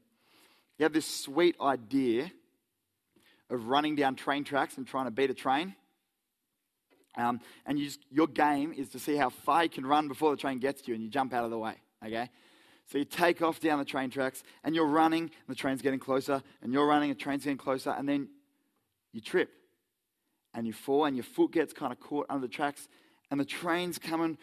You 0.77 0.83
have 0.83 0.93
this 0.93 1.05
sweet 1.05 1.55
idea 1.59 2.31
of 3.49 3.67
running 3.67 3.95
down 3.95 4.15
train 4.15 4.43
tracks 4.43 4.77
and 4.77 4.87
trying 4.87 5.05
to 5.05 5.11
beat 5.11 5.29
a 5.29 5.33
train. 5.33 5.75
Um, 7.17 7.39
and 7.65 7.77
you 7.77 7.85
just, 7.85 7.99
your 8.11 8.27
game 8.27 8.73
is 8.73 8.89
to 8.89 8.99
see 8.99 9.15
how 9.15 9.29
far 9.29 9.63
you 9.63 9.69
can 9.69 9.85
run 9.85 10.07
before 10.07 10.31
the 10.31 10.37
train 10.37 10.59
gets 10.59 10.81
to 10.83 10.89
you 10.89 10.95
and 10.95 11.03
you 11.03 11.09
jump 11.09 11.33
out 11.33 11.43
of 11.43 11.51
the 11.51 11.57
way. 11.57 11.73
Okay? 12.05 12.29
So 12.85 12.97
you 12.97 13.05
take 13.05 13.41
off 13.41 13.59
down 13.59 13.79
the 13.79 13.85
train 13.85 14.09
tracks 14.09 14.43
and 14.63 14.73
you're 14.73 14.87
running, 14.87 15.23
and 15.23 15.31
the 15.47 15.55
train's 15.55 15.81
getting 15.81 15.99
closer, 15.99 16.41
and 16.61 16.73
you're 16.73 16.87
running, 16.87 17.11
and 17.11 17.19
the 17.19 17.23
train's 17.23 17.43
getting 17.43 17.57
closer, 17.57 17.91
and 17.91 18.07
then 18.07 18.29
you 19.11 19.21
trip 19.21 19.51
and 20.53 20.65
you 20.65 20.73
fall, 20.73 21.05
and 21.05 21.15
your 21.15 21.23
foot 21.23 21.51
gets 21.51 21.73
kind 21.73 21.91
of 21.91 21.99
caught 21.99 22.25
under 22.29 22.47
the 22.47 22.53
tracks, 22.53 22.87
and 23.29 23.39
the 23.39 23.45
train's 23.45 23.99
coming, 23.99 24.37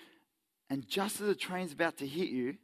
and 0.71 0.87
just 0.87 1.21
as 1.21 1.27
the 1.27 1.35
train's 1.35 1.73
about 1.73 1.97
to 1.99 2.07
hit 2.07 2.29
you, 2.29 2.57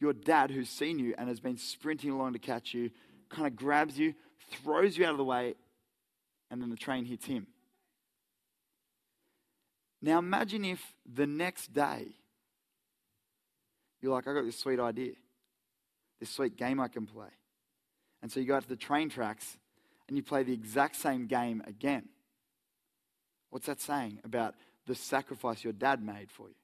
your 0.00 0.12
dad, 0.12 0.50
who's 0.50 0.68
seen 0.68 0.98
you 0.98 1.14
and 1.16 1.28
has 1.28 1.40
been 1.40 1.56
sprinting 1.56 2.10
along 2.10 2.32
to 2.32 2.38
catch 2.38 2.74
you, 2.74 2.90
kind 3.28 3.46
of 3.46 3.54
grabs 3.54 3.98
you, 3.98 4.14
throws 4.50 4.98
you 4.98 5.04
out 5.04 5.12
of 5.12 5.16
the 5.18 5.24
way, 5.24 5.54
and 6.50 6.60
then 6.60 6.70
the 6.70 6.76
train 6.76 7.04
hits 7.04 7.26
him. 7.26 7.46
Now 10.02 10.18
imagine 10.18 10.64
if 10.64 10.82
the 11.10 11.26
next 11.26 11.72
day 11.72 12.08
you're 14.00 14.12
like, 14.12 14.26
I 14.26 14.34
got 14.34 14.44
this 14.44 14.58
sweet 14.58 14.80
idea, 14.80 15.12
this 16.18 16.30
sweet 16.30 16.56
game 16.56 16.80
I 16.80 16.88
can 16.88 17.06
play. 17.06 17.28
And 18.20 18.30
so 18.30 18.40
you 18.40 18.46
go 18.46 18.56
out 18.56 18.64
to 18.64 18.68
the 18.68 18.76
train 18.76 19.08
tracks 19.08 19.58
and 20.08 20.16
you 20.16 20.22
play 20.22 20.42
the 20.42 20.52
exact 20.52 20.96
same 20.96 21.26
game 21.26 21.62
again. 21.66 22.08
What's 23.52 23.66
that 23.66 23.82
saying 23.82 24.18
about 24.24 24.54
the 24.86 24.94
sacrifice 24.94 25.62
your 25.62 25.74
dad 25.74 26.02
made 26.02 26.30
for 26.30 26.48
you? 26.48 26.54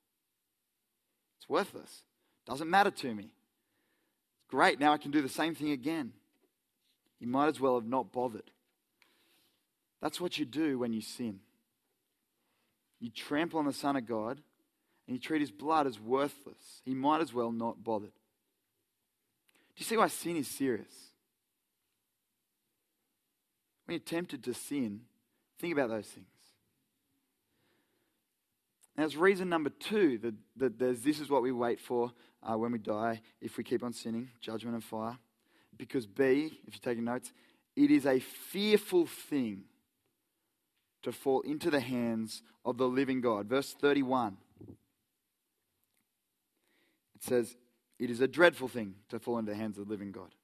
It's 1.39 1.47
worthless. 1.47 2.03
Doesn't 2.47 2.71
matter 2.71 2.91
to 2.91 3.15
me. 3.15 3.29
Great. 4.49 4.81
Now 4.81 4.95
I 4.95 4.97
can 4.97 5.11
do 5.11 5.21
the 5.21 5.29
same 5.29 5.55
thing 5.55 5.71
again. 5.71 6.15
You 7.21 7.27
might 7.27 7.49
as 7.49 7.61
well 7.61 7.75
have 7.75 7.87
not 7.87 8.11
bothered. 8.11 8.51
That's 10.01 10.19
what 10.19 10.39
you 10.39 10.47
do 10.47 10.79
when 10.79 10.95
you 10.95 11.03
sin. 11.03 11.41
You 13.01 13.11
trample 13.11 13.59
on 13.59 13.67
the 13.67 13.73
Son 13.75 13.95
of 13.95 14.07
God 14.07 14.41
and 15.07 15.15
you 15.15 15.21
treat 15.21 15.43
his 15.43 15.51
blood 15.51 15.87
as 15.87 16.01
worthless. 16.01 16.81
He 16.87 16.95
might 16.95 17.21
as 17.21 17.35
well 17.35 17.53
not 17.53 17.85
bothered. 17.85 18.13
Do 18.13 19.75
you 19.77 19.85
see 19.85 19.99
why 19.99 20.09
sin 20.09 20.39
is 20.39 20.49
serious? 20.49 21.11
When 23.85 23.93
you're 23.93 24.01
tempted 24.01 24.43
to 24.45 24.55
sin, 24.55 25.03
think 25.59 25.75
about 25.75 25.91
those 25.91 26.07
things. 26.07 26.29
Now, 28.99 29.05
it's 29.05 29.15
reason 29.15 29.49
number 29.49 29.71
two 29.71 30.19
that, 30.19 30.35
that 30.57 31.05
this 31.05 31.21
is 31.21 31.31
what 31.31 31.41
we 31.41 31.53
wait 31.53 31.79
for 31.79 32.11
uh, 32.43 32.59
when 32.59 32.73
we 32.73 32.79
die 32.79 33.21
if 33.41 33.57
we 33.57 33.63
keep 33.63 33.85
on 33.85 33.93
sinning 33.93 34.29
judgment 34.41 34.75
and 34.75 34.83
fire. 34.83 35.17
Because, 35.77 36.05
B, 36.05 36.59
if 36.67 36.75
you're 36.75 36.81
taking 36.83 37.05
notes, 37.05 37.33
it 37.77 37.93
is 37.93 38.07
a 38.07 38.19
fearful 38.19 39.07
thing 39.07 39.63
to 41.05 41.13
fall 41.13 41.43
into 41.43 41.71
the 41.71 41.79
hands 41.79 42.43
of 42.65 42.77
the 42.77 42.89
living 42.89 43.21
God. 43.21 43.49
Verse 43.49 43.73
31. 43.73 44.37
It 44.67 44.75
says, 47.23 47.55
It 48.01 48.11
is 48.11 48.21
a 48.21 48.27
dreadful 48.27 48.67
thing 48.67 48.97
to 49.11 49.21
fall 49.21 49.39
into 49.39 49.53
the 49.53 49.57
hands 49.57 49.79
of 49.79 49.87
the 49.87 49.93
living 49.93 50.11
God. 50.11 50.35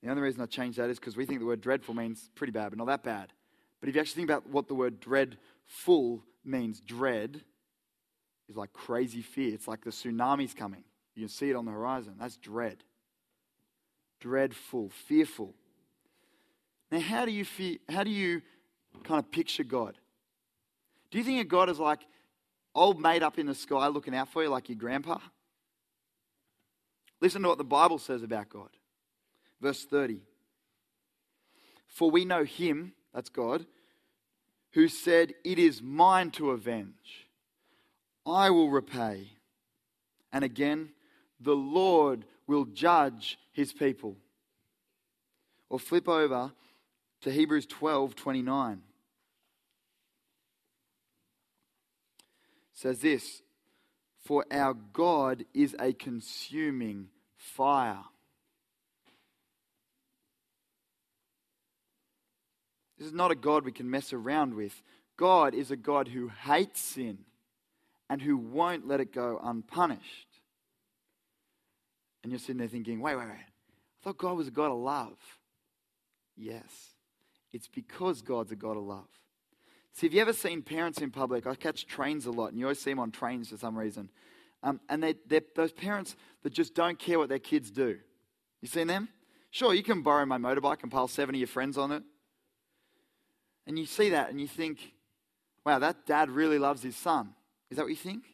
The 0.00 0.10
only 0.10 0.22
reason 0.22 0.40
I 0.40 0.46
changed 0.46 0.78
that 0.78 0.90
is 0.90 1.00
because 1.00 1.16
we 1.16 1.26
think 1.26 1.40
the 1.40 1.46
word 1.46 1.60
dreadful 1.60 1.94
means 1.94 2.30
pretty 2.36 2.52
bad, 2.52 2.68
but 2.68 2.78
not 2.78 2.86
that 2.86 3.02
bad. 3.02 3.32
But 3.80 3.88
if 3.88 3.96
you 3.96 4.00
actually 4.00 4.20
think 4.20 4.30
about 4.30 4.48
what 4.48 4.68
the 4.68 4.74
word 4.74 5.00
dreadful 5.00 6.22
means, 6.44 6.80
dread 6.80 7.42
is 8.50 8.56
like 8.56 8.72
crazy 8.72 9.22
fear. 9.22 9.54
It's 9.54 9.68
like 9.68 9.84
the 9.84 9.90
tsunami's 9.90 10.52
coming. 10.52 10.82
You 11.14 11.22
can 11.22 11.28
see 11.28 11.48
it 11.50 11.56
on 11.56 11.64
the 11.64 11.70
horizon. 11.70 12.16
That's 12.18 12.36
dread. 12.36 12.82
Dreadful, 14.20 14.90
fearful. 14.90 15.54
Now, 16.90 17.00
how 17.00 17.24
do 17.24 17.30
you 17.30 17.44
feel, 17.44 17.76
how 17.88 18.02
do 18.02 18.10
you 18.10 18.42
kind 19.04 19.20
of 19.24 19.30
picture 19.30 19.62
God? 19.62 19.96
Do 21.10 21.18
you 21.18 21.24
think 21.24 21.40
of 21.40 21.48
God 21.48 21.70
as 21.70 21.78
like 21.78 22.00
old 22.74 23.00
mate 23.00 23.22
up 23.22 23.38
in 23.38 23.46
the 23.46 23.54
sky 23.54 23.86
looking 23.86 24.14
out 24.14 24.28
for 24.28 24.42
you 24.42 24.48
like 24.48 24.68
your 24.68 24.76
grandpa? 24.76 25.18
Listen 27.20 27.42
to 27.42 27.48
what 27.48 27.58
the 27.58 27.64
Bible 27.64 27.98
says 27.98 28.22
about 28.22 28.48
God. 28.48 28.70
Verse 29.60 29.84
30. 29.84 30.22
For 31.86 32.10
we 32.10 32.24
know 32.24 32.44
him, 32.44 32.92
that's 33.14 33.28
God, 33.28 33.66
who 34.72 34.88
said, 34.88 35.34
It 35.44 35.58
is 35.58 35.82
mine 35.82 36.30
to 36.32 36.50
avenge. 36.50 37.28
I 38.26 38.50
will 38.50 38.70
repay. 38.70 39.28
And 40.32 40.44
again, 40.44 40.90
the 41.40 41.56
Lord 41.56 42.24
will 42.46 42.64
judge 42.66 43.38
his 43.52 43.72
people. 43.72 44.16
Or 45.68 45.78
flip 45.78 46.08
over 46.08 46.52
to 47.22 47.30
Hebrews 47.30 47.66
12 47.66 48.14
29. 48.16 48.72
It 48.72 48.80
says 52.74 53.00
this 53.00 53.42
for 54.24 54.44
our 54.50 54.74
God 54.74 55.44
is 55.54 55.74
a 55.80 55.92
consuming 55.92 57.08
fire. 57.36 58.04
This 62.98 63.08
is 63.08 63.14
not 63.14 63.30
a 63.30 63.34
God 63.34 63.64
we 63.64 63.72
can 63.72 63.90
mess 63.90 64.12
around 64.12 64.54
with. 64.54 64.82
God 65.16 65.54
is 65.54 65.70
a 65.70 65.76
God 65.76 66.08
who 66.08 66.28
hates 66.28 66.80
sin 66.80 67.18
and 68.10 68.20
who 68.20 68.36
won't 68.36 68.86
let 68.86 69.00
it 69.00 69.14
go 69.14 69.40
unpunished. 69.42 70.26
And 72.22 72.32
you're 72.32 72.40
sitting 72.40 72.58
there 72.58 72.68
thinking, 72.68 73.00
wait, 73.00 73.16
wait, 73.16 73.28
wait. 73.28 73.36
I 73.36 74.02
thought 74.02 74.18
God 74.18 74.36
was 74.36 74.48
a 74.48 74.50
God 74.50 74.72
of 74.72 74.78
love. 74.78 75.16
Yes, 76.36 76.94
it's 77.52 77.68
because 77.68 78.20
God's 78.20 78.50
a 78.50 78.56
God 78.56 78.76
of 78.76 78.82
love. 78.82 79.08
See, 79.92 80.06
have 80.06 80.14
you 80.14 80.20
ever 80.20 80.32
seen 80.32 80.62
parents 80.62 81.00
in 81.00 81.10
public? 81.10 81.46
I 81.46 81.54
catch 81.54 81.86
trains 81.86 82.26
a 82.26 82.30
lot, 82.30 82.48
and 82.48 82.58
you 82.58 82.66
always 82.66 82.80
see 82.80 82.90
them 82.90 82.98
on 82.98 83.12
trains 83.12 83.50
for 83.50 83.56
some 83.56 83.78
reason. 83.78 84.10
Um, 84.62 84.80
and 84.88 85.02
they, 85.02 85.14
they're 85.26 85.42
those 85.54 85.72
parents 85.72 86.16
that 86.42 86.52
just 86.52 86.74
don't 86.74 86.98
care 86.98 87.18
what 87.18 87.28
their 87.28 87.38
kids 87.38 87.70
do. 87.70 87.98
You 88.60 88.68
seen 88.68 88.88
them? 88.88 89.08
Sure, 89.50 89.72
you 89.72 89.82
can 89.82 90.02
borrow 90.02 90.26
my 90.26 90.38
motorbike 90.38 90.82
and 90.82 90.92
pile 90.92 91.08
seven 91.08 91.34
of 91.34 91.38
your 91.38 91.48
friends 91.48 91.78
on 91.78 91.92
it. 91.92 92.02
And 93.66 93.78
you 93.78 93.86
see 93.86 94.10
that 94.10 94.30
and 94.30 94.40
you 94.40 94.48
think, 94.48 94.94
wow, 95.64 95.78
that 95.78 96.06
dad 96.06 96.30
really 96.30 96.58
loves 96.58 96.82
his 96.82 96.96
son. 96.96 97.34
Is 97.70 97.76
that 97.76 97.82
what 97.82 97.90
you 97.90 97.96
think? 97.96 98.24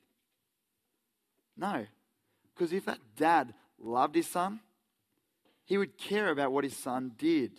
No. 1.57 1.87
Because 2.55 2.73
if 2.73 2.87
that 2.87 2.99
dad 3.17 3.55
loved 3.79 4.15
his 4.15 4.27
son, 4.27 4.61
he 5.65 5.77
would 5.77 5.99
care 5.99 6.31
about 6.31 6.53
what 6.53 6.65
his 6.65 6.77
son 6.77 7.13
did. 7.19 7.53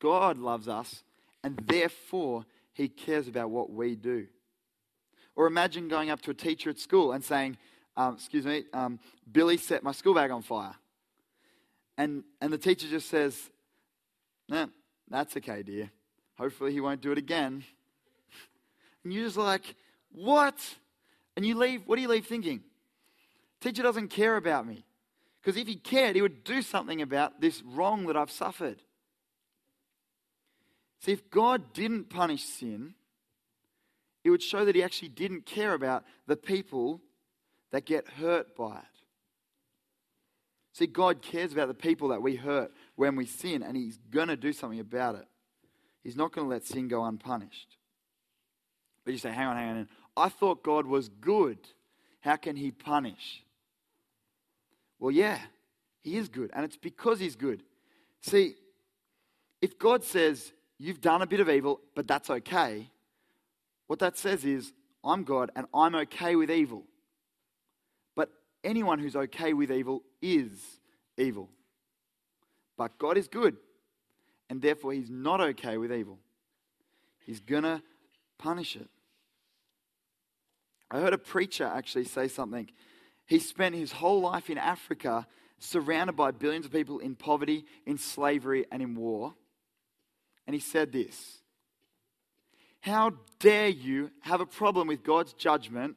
God 0.00 0.38
loves 0.38 0.68
us 0.68 1.02
and 1.42 1.58
therefore 1.66 2.46
he 2.72 2.88
cares 2.88 3.28
about 3.28 3.50
what 3.50 3.70
we 3.70 3.94
do. 3.96 4.26
Or 5.36 5.46
imagine 5.46 5.88
going 5.88 6.10
up 6.10 6.22
to 6.22 6.30
a 6.30 6.34
teacher 6.34 6.70
at 6.70 6.78
school 6.78 7.12
and 7.12 7.22
saying, 7.22 7.56
um, 7.96 8.14
Excuse 8.14 8.46
me, 8.46 8.64
um, 8.72 8.98
Billy 9.30 9.56
set 9.56 9.82
my 9.82 9.92
school 9.92 10.14
bag 10.14 10.30
on 10.30 10.42
fire. 10.42 10.74
And, 11.96 12.24
and 12.40 12.52
the 12.52 12.58
teacher 12.58 12.88
just 12.88 13.08
says, 13.08 13.50
that's 14.48 15.36
okay, 15.36 15.62
dear. 15.62 15.90
Hopefully 16.38 16.72
he 16.72 16.80
won't 16.80 17.00
do 17.00 17.12
it 17.12 17.18
again. 17.18 17.64
And 19.04 19.12
you're 19.12 19.24
just 19.24 19.36
like, 19.36 19.74
What? 20.10 20.58
And 21.36 21.44
you 21.44 21.56
leave, 21.56 21.82
what 21.86 21.96
do 21.96 22.02
you 22.02 22.08
leave 22.08 22.26
thinking? 22.26 22.62
Teacher 23.60 23.82
doesn't 23.82 24.08
care 24.08 24.36
about 24.36 24.66
me. 24.66 24.84
Because 25.40 25.60
if 25.60 25.66
he 25.66 25.76
cared, 25.76 26.16
he 26.16 26.22
would 26.22 26.44
do 26.44 26.62
something 26.62 27.02
about 27.02 27.40
this 27.40 27.62
wrong 27.62 28.06
that 28.06 28.16
I've 28.16 28.30
suffered. 28.30 28.80
See, 31.00 31.12
if 31.12 31.28
God 31.28 31.74
didn't 31.74 32.08
punish 32.08 32.42
sin, 32.44 32.94
it 34.24 34.30
would 34.30 34.42
show 34.42 34.64
that 34.64 34.74
He 34.74 34.82
actually 34.82 35.10
didn't 35.10 35.44
care 35.44 35.74
about 35.74 36.04
the 36.26 36.36
people 36.36 37.02
that 37.72 37.84
get 37.84 38.08
hurt 38.08 38.56
by 38.56 38.78
it. 38.78 38.84
See, 40.72 40.86
God 40.86 41.20
cares 41.20 41.52
about 41.52 41.68
the 41.68 41.74
people 41.74 42.08
that 42.08 42.22
we 42.22 42.36
hurt 42.36 42.72
when 42.96 43.16
we 43.16 43.26
sin, 43.26 43.62
and 43.62 43.76
He's 43.76 43.98
going 44.10 44.28
to 44.28 44.36
do 44.36 44.54
something 44.54 44.80
about 44.80 45.16
it. 45.16 45.26
He's 46.02 46.16
not 46.16 46.32
going 46.32 46.46
to 46.46 46.50
let 46.50 46.64
sin 46.64 46.88
go 46.88 47.04
unpunished. 47.04 47.76
But 49.04 49.12
you 49.12 49.18
say, 49.18 49.30
hang 49.30 49.46
on, 49.46 49.56
hang 49.56 49.68
on. 49.70 49.88
I 50.16 50.28
thought 50.28 50.62
God 50.62 50.86
was 50.86 51.08
good. 51.08 51.58
How 52.20 52.36
can 52.36 52.56
He 52.56 52.70
punish? 52.70 53.44
Well, 54.98 55.10
yeah, 55.10 55.38
He 56.02 56.16
is 56.16 56.28
good, 56.28 56.50
and 56.54 56.64
it's 56.64 56.76
because 56.76 57.20
He's 57.20 57.36
good. 57.36 57.62
See, 58.22 58.54
if 59.60 59.78
God 59.78 60.04
says, 60.04 60.52
You've 60.78 61.00
done 61.00 61.22
a 61.22 61.26
bit 61.26 61.40
of 61.40 61.48
evil, 61.48 61.80
but 61.94 62.06
that's 62.06 62.30
okay. 62.30 62.90
What 63.86 64.00
that 64.00 64.18
says 64.18 64.44
is, 64.44 64.72
I'm 65.04 65.24
God 65.24 65.50
and 65.54 65.66
I'm 65.72 65.94
okay 65.94 66.34
with 66.34 66.50
evil. 66.50 66.84
But 68.14 68.30
anyone 68.62 68.98
who's 68.98 69.14
okay 69.16 69.52
with 69.52 69.70
evil 69.70 70.02
is 70.20 70.50
evil. 71.16 71.48
But 72.76 72.98
God 72.98 73.16
is 73.16 73.28
good, 73.28 73.56
and 74.50 74.60
therefore 74.60 74.92
He's 74.92 75.10
not 75.10 75.40
okay 75.40 75.76
with 75.76 75.92
evil. 75.92 76.18
He's 77.24 77.40
going 77.40 77.62
to 77.62 77.82
punish 78.36 78.76
it. 78.76 78.88
I 80.94 81.00
heard 81.00 81.12
a 81.12 81.18
preacher 81.18 81.64
actually 81.64 82.04
say 82.04 82.28
something. 82.28 82.70
He 83.26 83.40
spent 83.40 83.74
his 83.74 83.90
whole 83.90 84.20
life 84.20 84.48
in 84.48 84.58
Africa 84.58 85.26
surrounded 85.58 86.14
by 86.14 86.30
billions 86.30 86.66
of 86.66 86.72
people 86.72 87.00
in 87.00 87.16
poverty, 87.16 87.64
in 87.84 87.98
slavery, 87.98 88.64
and 88.70 88.80
in 88.80 88.94
war. 88.94 89.34
And 90.46 90.54
he 90.54 90.60
said 90.60 90.92
this 90.92 91.40
How 92.78 93.14
dare 93.40 93.70
you 93.70 94.12
have 94.20 94.40
a 94.40 94.46
problem 94.46 94.86
with 94.86 95.02
God's 95.02 95.32
judgment 95.32 95.96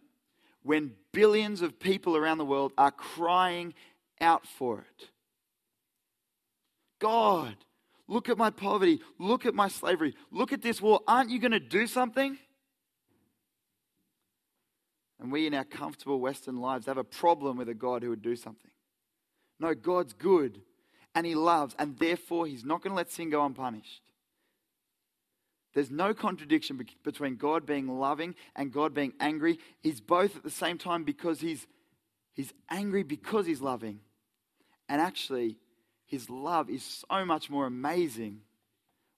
when 0.63 0.93
billions 1.11 1.61
of 1.61 1.79
people 1.79 2.17
around 2.17 2.39
the 2.39 2.45
world 2.45 2.73
are 2.75 2.89
crying 2.89 3.75
out 4.19 4.47
for 4.47 4.79
it? 4.79 5.09
God, 6.97 7.55
look 8.07 8.29
at 8.29 8.37
my 8.39 8.49
poverty. 8.49 8.99
Look 9.19 9.45
at 9.45 9.53
my 9.53 9.67
slavery. 9.67 10.15
Look 10.31 10.53
at 10.53 10.63
this 10.63 10.81
war. 10.81 11.01
Aren't 11.07 11.29
you 11.29 11.37
going 11.37 11.51
to 11.51 11.59
do 11.59 11.85
something? 11.85 12.39
And 15.19 15.31
we, 15.31 15.47
in 15.47 15.53
our 15.53 15.63
comfortable 15.63 16.19
Western 16.19 16.57
lives, 16.57 16.85
have 16.85 16.97
a 16.97 17.03
problem 17.03 17.57
with 17.57 17.69
a 17.69 17.73
God 17.73 18.03
who 18.03 18.09
would 18.09 18.21
do 18.21 18.35
something. 18.35 18.71
No, 19.59 19.73
God's 19.73 20.13
good 20.13 20.61
and 21.15 21.25
He 21.25 21.33
loves, 21.33 21.75
and 21.79 21.97
therefore 21.97 22.45
He's 22.45 22.63
not 22.63 22.83
going 22.83 22.91
to 22.91 22.97
let 22.97 23.11
sin 23.11 23.29
go 23.31 23.43
unpunished. 23.43 24.03
There's 25.73 25.91
no 25.91 26.13
contradiction 26.13 26.79
between 27.03 27.35
God 27.35 27.65
being 27.65 27.87
loving 27.87 28.35
and 28.55 28.71
God 28.71 28.93
being 28.93 29.13
angry. 29.19 29.59
He's 29.79 30.01
both 30.01 30.35
at 30.35 30.43
the 30.43 30.49
same 30.49 30.77
time 30.77 31.03
because 31.03 31.39
He's, 31.39 31.65
he's 32.33 32.53
angry 32.69 33.03
because 33.03 33.45
He's 33.45 33.61
loving. 33.61 33.99
And 34.87 35.01
actually, 35.01 35.57
His 36.05 36.29
love 36.29 36.69
is 36.69 37.03
so 37.09 37.25
much 37.25 37.49
more 37.49 37.65
amazing 37.65 38.41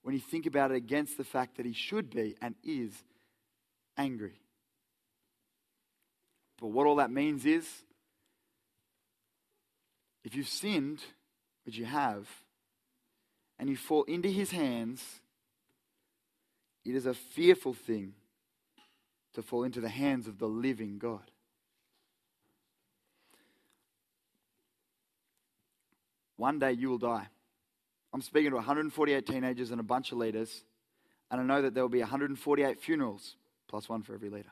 when 0.02 0.14
you 0.14 0.20
think 0.20 0.46
about 0.46 0.70
it 0.70 0.76
against 0.76 1.18
the 1.18 1.24
fact 1.24 1.58
that 1.58 1.66
He 1.66 1.74
should 1.74 2.08
be 2.10 2.34
and 2.40 2.54
is 2.64 2.92
angry. 3.98 4.39
But 6.60 6.68
what 6.68 6.86
all 6.86 6.96
that 6.96 7.10
means 7.10 7.46
is 7.46 7.66
if 10.22 10.34
you've 10.34 10.48
sinned, 10.48 11.00
which 11.64 11.78
you 11.78 11.86
have, 11.86 12.28
and 13.58 13.68
you 13.68 13.76
fall 13.76 14.04
into 14.04 14.28
his 14.28 14.50
hands, 14.50 15.02
it 16.84 16.94
is 16.94 17.06
a 17.06 17.14
fearful 17.14 17.74
thing 17.74 18.14
to 19.34 19.42
fall 19.42 19.64
into 19.64 19.80
the 19.80 19.88
hands 19.88 20.26
of 20.26 20.38
the 20.38 20.46
living 20.46 20.98
God. 20.98 21.30
One 26.36 26.58
day 26.58 26.72
you 26.72 26.88
will 26.88 26.98
die. 26.98 27.28
I'm 28.12 28.22
speaking 28.22 28.50
to 28.50 28.56
148 28.56 29.26
teenagers 29.26 29.70
and 29.70 29.80
a 29.80 29.84
bunch 29.84 30.10
of 30.10 30.18
leaders, 30.18 30.64
and 31.30 31.40
I 31.40 31.44
know 31.44 31.62
that 31.62 31.74
there 31.74 31.84
will 31.84 31.90
be 31.90 32.00
148 32.00 32.80
funerals, 32.80 33.36
plus 33.68 33.88
one 33.88 34.02
for 34.02 34.14
every 34.14 34.30
leader. 34.30 34.50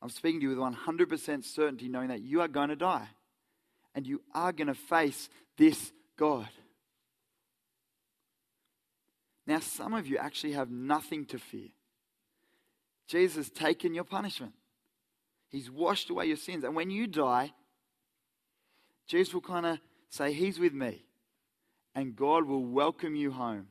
I'm 0.00 0.10
speaking 0.10 0.40
to 0.40 0.48
you 0.48 0.56
with 0.56 0.58
100% 0.58 1.44
certainty, 1.44 1.88
knowing 1.88 2.08
that 2.08 2.22
you 2.22 2.40
are 2.40 2.48
going 2.48 2.68
to 2.68 2.76
die 2.76 3.08
and 3.94 4.06
you 4.06 4.20
are 4.34 4.52
going 4.52 4.68
to 4.68 4.74
face 4.74 5.28
this 5.56 5.92
God. 6.16 6.48
Now, 9.46 9.60
some 9.60 9.94
of 9.94 10.06
you 10.06 10.18
actually 10.18 10.52
have 10.52 10.70
nothing 10.70 11.24
to 11.26 11.38
fear. 11.38 11.68
Jesus 13.08 13.36
has 13.36 13.50
taken 13.50 13.94
your 13.94 14.04
punishment, 14.04 14.52
He's 15.48 15.70
washed 15.70 16.10
away 16.10 16.26
your 16.26 16.36
sins. 16.36 16.62
And 16.62 16.76
when 16.76 16.90
you 16.90 17.06
die, 17.06 17.52
Jesus 19.06 19.32
will 19.32 19.40
kind 19.40 19.64
of 19.64 19.78
say, 20.10 20.32
He's 20.32 20.58
with 20.58 20.74
me. 20.74 21.02
And 21.94 22.14
God 22.14 22.44
will 22.44 22.64
welcome 22.64 23.16
you 23.16 23.32
home. 23.32 23.66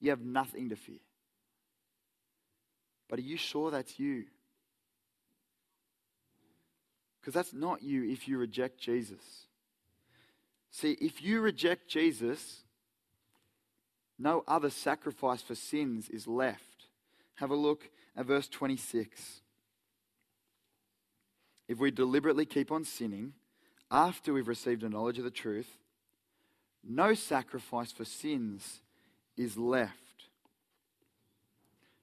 You 0.00 0.10
have 0.10 0.22
nothing 0.22 0.70
to 0.70 0.76
fear. 0.76 0.98
But 3.08 3.18
are 3.18 3.22
you 3.22 3.36
sure 3.36 3.70
that's 3.70 4.00
you? 4.00 4.24
Because 7.26 7.34
that's 7.34 7.60
not 7.60 7.82
you 7.82 8.08
if 8.08 8.28
you 8.28 8.38
reject 8.38 8.78
Jesus. 8.78 9.48
See, 10.70 10.92
if 11.00 11.20
you 11.20 11.40
reject 11.40 11.88
Jesus, 11.88 12.60
no 14.16 14.44
other 14.46 14.70
sacrifice 14.70 15.42
for 15.42 15.56
sins 15.56 16.08
is 16.08 16.28
left. 16.28 16.84
Have 17.34 17.50
a 17.50 17.56
look 17.56 17.90
at 18.16 18.26
verse 18.26 18.46
26. 18.46 19.40
If 21.66 21.80
we 21.80 21.90
deliberately 21.90 22.46
keep 22.46 22.70
on 22.70 22.84
sinning 22.84 23.32
after 23.90 24.32
we've 24.32 24.46
received 24.46 24.84
a 24.84 24.88
knowledge 24.88 25.18
of 25.18 25.24
the 25.24 25.30
truth, 25.32 25.78
no 26.88 27.14
sacrifice 27.14 27.90
for 27.90 28.04
sins 28.04 28.82
is 29.36 29.56
left. 29.56 30.28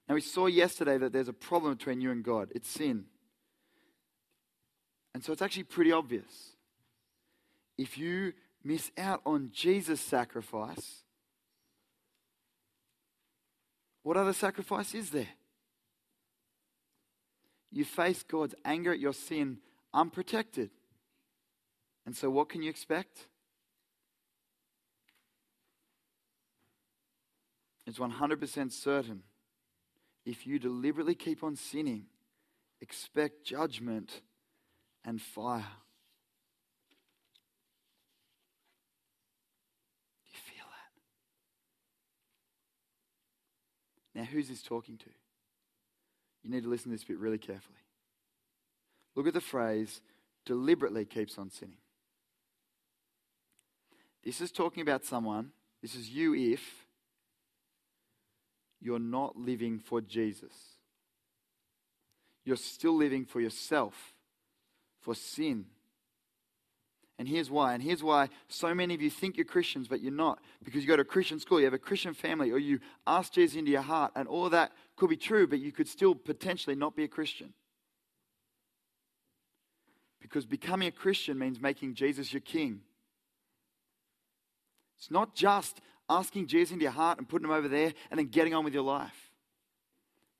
Now, 0.06 0.16
we 0.16 0.20
saw 0.20 0.48
yesterday 0.48 0.98
that 0.98 1.14
there's 1.14 1.28
a 1.28 1.32
problem 1.32 1.72
between 1.72 2.02
you 2.02 2.10
and 2.10 2.22
God 2.22 2.50
it's 2.54 2.68
sin. 2.68 3.06
And 5.14 5.22
so 5.22 5.32
it's 5.32 5.42
actually 5.42 5.62
pretty 5.62 5.92
obvious. 5.92 6.56
If 7.78 7.96
you 7.96 8.32
miss 8.64 8.90
out 8.98 9.22
on 9.24 9.50
Jesus' 9.52 10.00
sacrifice, 10.00 11.04
what 14.02 14.16
other 14.16 14.32
sacrifice 14.32 14.94
is 14.94 15.10
there? 15.10 15.28
You 17.70 17.84
face 17.84 18.22
God's 18.22 18.54
anger 18.64 18.92
at 18.92 18.98
your 18.98 19.12
sin 19.12 19.58
unprotected. 19.92 20.70
And 22.06 22.14
so, 22.14 22.28
what 22.28 22.48
can 22.48 22.62
you 22.62 22.70
expect? 22.70 23.26
It's 27.86 27.98
100% 27.98 28.72
certain. 28.72 29.22
If 30.24 30.46
you 30.46 30.58
deliberately 30.58 31.14
keep 31.14 31.42
on 31.42 31.56
sinning, 31.56 32.06
expect 32.80 33.44
judgment 33.44 34.20
and 35.04 35.20
fire. 35.20 35.66
Do 40.22 40.30
you 40.30 40.38
feel 40.38 40.66
that? 44.14 44.20
Now, 44.20 44.26
who's 44.26 44.48
this 44.48 44.62
talking 44.62 44.96
to? 44.98 45.10
You 46.42 46.50
need 46.50 46.62
to 46.62 46.68
listen 46.68 46.90
to 46.90 46.96
this 46.96 47.04
bit 47.04 47.18
really 47.18 47.38
carefully. 47.38 47.78
Look 49.14 49.26
at 49.26 49.34
the 49.34 49.40
phrase, 49.40 50.00
deliberately 50.44 51.04
keeps 51.04 51.38
on 51.38 51.50
sinning. 51.50 51.78
This 54.24 54.40
is 54.40 54.50
talking 54.50 54.80
about 54.80 55.04
someone, 55.04 55.52
this 55.82 55.94
is 55.94 56.08
you 56.08 56.34
if 56.34 56.86
you're 58.80 58.98
not 58.98 59.36
living 59.36 59.78
for 59.78 60.00
Jesus. 60.00 60.52
You're 62.44 62.56
still 62.56 62.96
living 62.96 63.24
for 63.24 63.40
yourself 63.40 64.13
for 65.04 65.14
sin. 65.14 65.66
And 67.18 67.28
here's 67.28 67.50
why. 67.50 67.74
And 67.74 67.82
here's 67.82 68.02
why 68.02 68.28
so 68.48 68.74
many 68.74 68.94
of 68.94 69.00
you 69.00 69.10
think 69.10 69.36
you're 69.36 69.44
Christians, 69.44 69.86
but 69.86 70.00
you're 70.00 70.10
not. 70.10 70.40
Because 70.64 70.82
you 70.82 70.88
go 70.88 70.96
to 70.96 71.04
Christian 71.04 71.38
school, 71.38 71.60
you 71.60 71.66
have 71.66 71.74
a 71.74 71.78
Christian 71.78 72.14
family, 72.14 72.50
or 72.50 72.58
you 72.58 72.80
ask 73.06 73.32
Jesus 73.32 73.56
into 73.56 73.70
your 73.70 73.82
heart, 73.82 74.10
and 74.16 74.26
all 74.26 74.50
that 74.50 74.72
could 74.96 75.10
be 75.10 75.16
true, 75.16 75.46
but 75.46 75.60
you 75.60 75.70
could 75.70 75.86
still 75.86 76.14
potentially 76.14 76.74
not 76.74 76.96
be 76.96 77.04
a 77.04 77.08
Christian. 77.08 77.52
Because 80.20 80.46
becoming 80.46 80.88
a 80.88 80.92
Christian 80.92 81.38
means 81.38 81.60
making 81.60 81.94
Jesus 81.94 82.32
your 82.32 82.40
king. 82.40 82.80
It's 84.98 85.10
not 85.10 85.34
just 85.34 85.80
asking 86.08 86.46
Jesus 86.46 86.72
into 86.72 86.84
your 86.84 86.92
heart 86.92 87.18
and 87.18 87.28
putting 87.28 87.44
him 87.44 87.54
over 87.54 87.68
there 87.68 87.92
and 88.10 88.18
then 88.18 88.26
getting 88.28 88.54
on 88.54 88.64
with 88.64 88.74
your 88.74 88.82
life. 88.82 89.30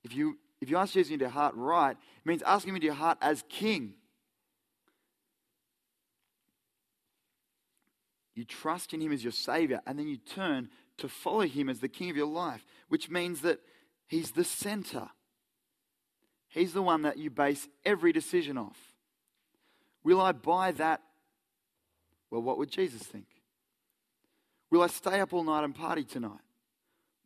If 0.03 0.13
you, 0.13 0.37
if 0.59 0.69
you 0.69 0.77
ask 0.77 0.93
Jesus 0.93 1.11
into 1.11 1.23
your 1.23 1.31
heart 1.31 1.53
right, 1.55 1.91
it 1.91 2.27
means 2.27 2.41
asking 2.41 2.69
him 2.69 2.75
into 2.75 2.85
your 2.85 2.95
heart 2.95 3.17
as 3.21 3.43
king. 3.47 3.93
You 8.35 8.43
trust 8.43 8.93
in 8.93 9.01
Him 9.01 9.13
as 9.13 9.23
your 9.23 9.31
Savior, 9.31 9.81
and 9.87 9.97
then 9.97 10.07
you 10.07 10.17
turn 10.17 10.69
to 10.97 11.07
follow 11.07 11.41
Him 11.47 11.69
as 11.69 11.79
the 11.79 11.87
King 11.87 12.09
of 12.09 12.17
your 12.17 12.27
life, 12.27 12.65
which 12.89 13.09
means 13.09 13.41
that 13.41 13.59
He's 14.07 14.31
the 14.31 14.43
center. 14.43 15.09
He's 16.49 16.73
the 16.73 16.81
one 16.81 17.01
that 17.03 17.17
you 17.17 17.29
base 17.29 17.67
every 17.83 18.11
decision 18.11 18.57
off. 18.57 18.77
Will 20.03 20.21
I 20.21 20.31
buy 20.31 20.71
that? 20.73 21.01
Well, 22.29 22.41
what 22.41 22.57
would 22.57 22.69
Jesus 22.69 23.01
think? 23.01 23.25
Will 24.69 24.81
I 24.81 24.87
stay 24.87 25.19
up 25.19 25.33
all 25.33 25.43
night 25.43 25.63
and 25.63 25.73
party 25.73 26.03
tonight? 26.03 26.39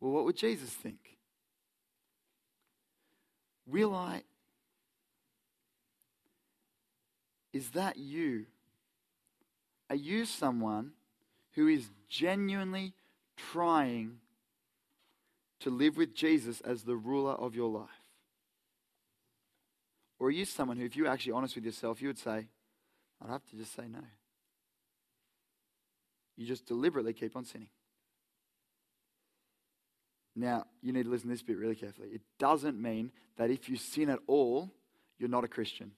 Well, 0.00 0.12
what 0.12 0.24
would 0.24 0.36
Jesus 0.36 0.70
think? 0.70 1.18
Will 3.66 3.94
I? 3.94 4.22
Is 7.52 7.70
that 7.70 7.96
you? 7.96 8.46
Are 9.88 9.96
you 9.96 10.24
someone 10.24 10.92
who 11.54 11.68
is 11.68 11.90
genuinely 12.08 12.94
trying 13.36 14.18
to 15.60 15.70
live 15.70 15.96
with 15.96 16.14
Jesus 16.14 16.60
as 16.62 16.82
the 16.82 16.96
ruler 16.96 17.32
of 17.32 17.54
your 17.54 17.68
life? 17.68 17.88
Or 20.18 20.28
are 20.28 20.32
you 20.32 20.44
someone 20.44 20.76
who, 20.76 20.84
if 20.84 20.96
you're 20.96 21.08
actually 21.08 21.32
honest 21.32 21.54
with 21.54 21.64
yourself, 21.64 22.02
you 22.02 22.08
would 22.08 22.18
say, 22.18 22.46
I'd 23.22 23.30
have 23.30 23.44
to 23.50 23.56
just 23.56 23.74
say 23.74 23.84
no. 23.90 24.00
You 26.36 26.46
just 26.46 26.66
deliberately 26.66 27.12
keep 27.12 27.36
on 27.36 27.44
sinning. 27.44 27.68
Now, 30.36 30.64
you 30.82 30.92
need 30.92 31.04
to 31.04 31.10
listen 31.10 31.28
to 31.28 31.34
this 31.34 31.42
bit 31.42 31.58
really 31.58 31.74
carefully. 31.74 32.08
It 32.08 32.22
doesn't 32.38 32.80
mean 32.80 33.12
that 33.36 33.50
if 33.50 33.68
you 33.68 33.76
sin 33.76 34.08
at 34.08 34.20
all, 34.26 34.70
you're 35.18 35.28
not 35.28 35.44
a 35.44 35.48
Christian. 35.48 35.92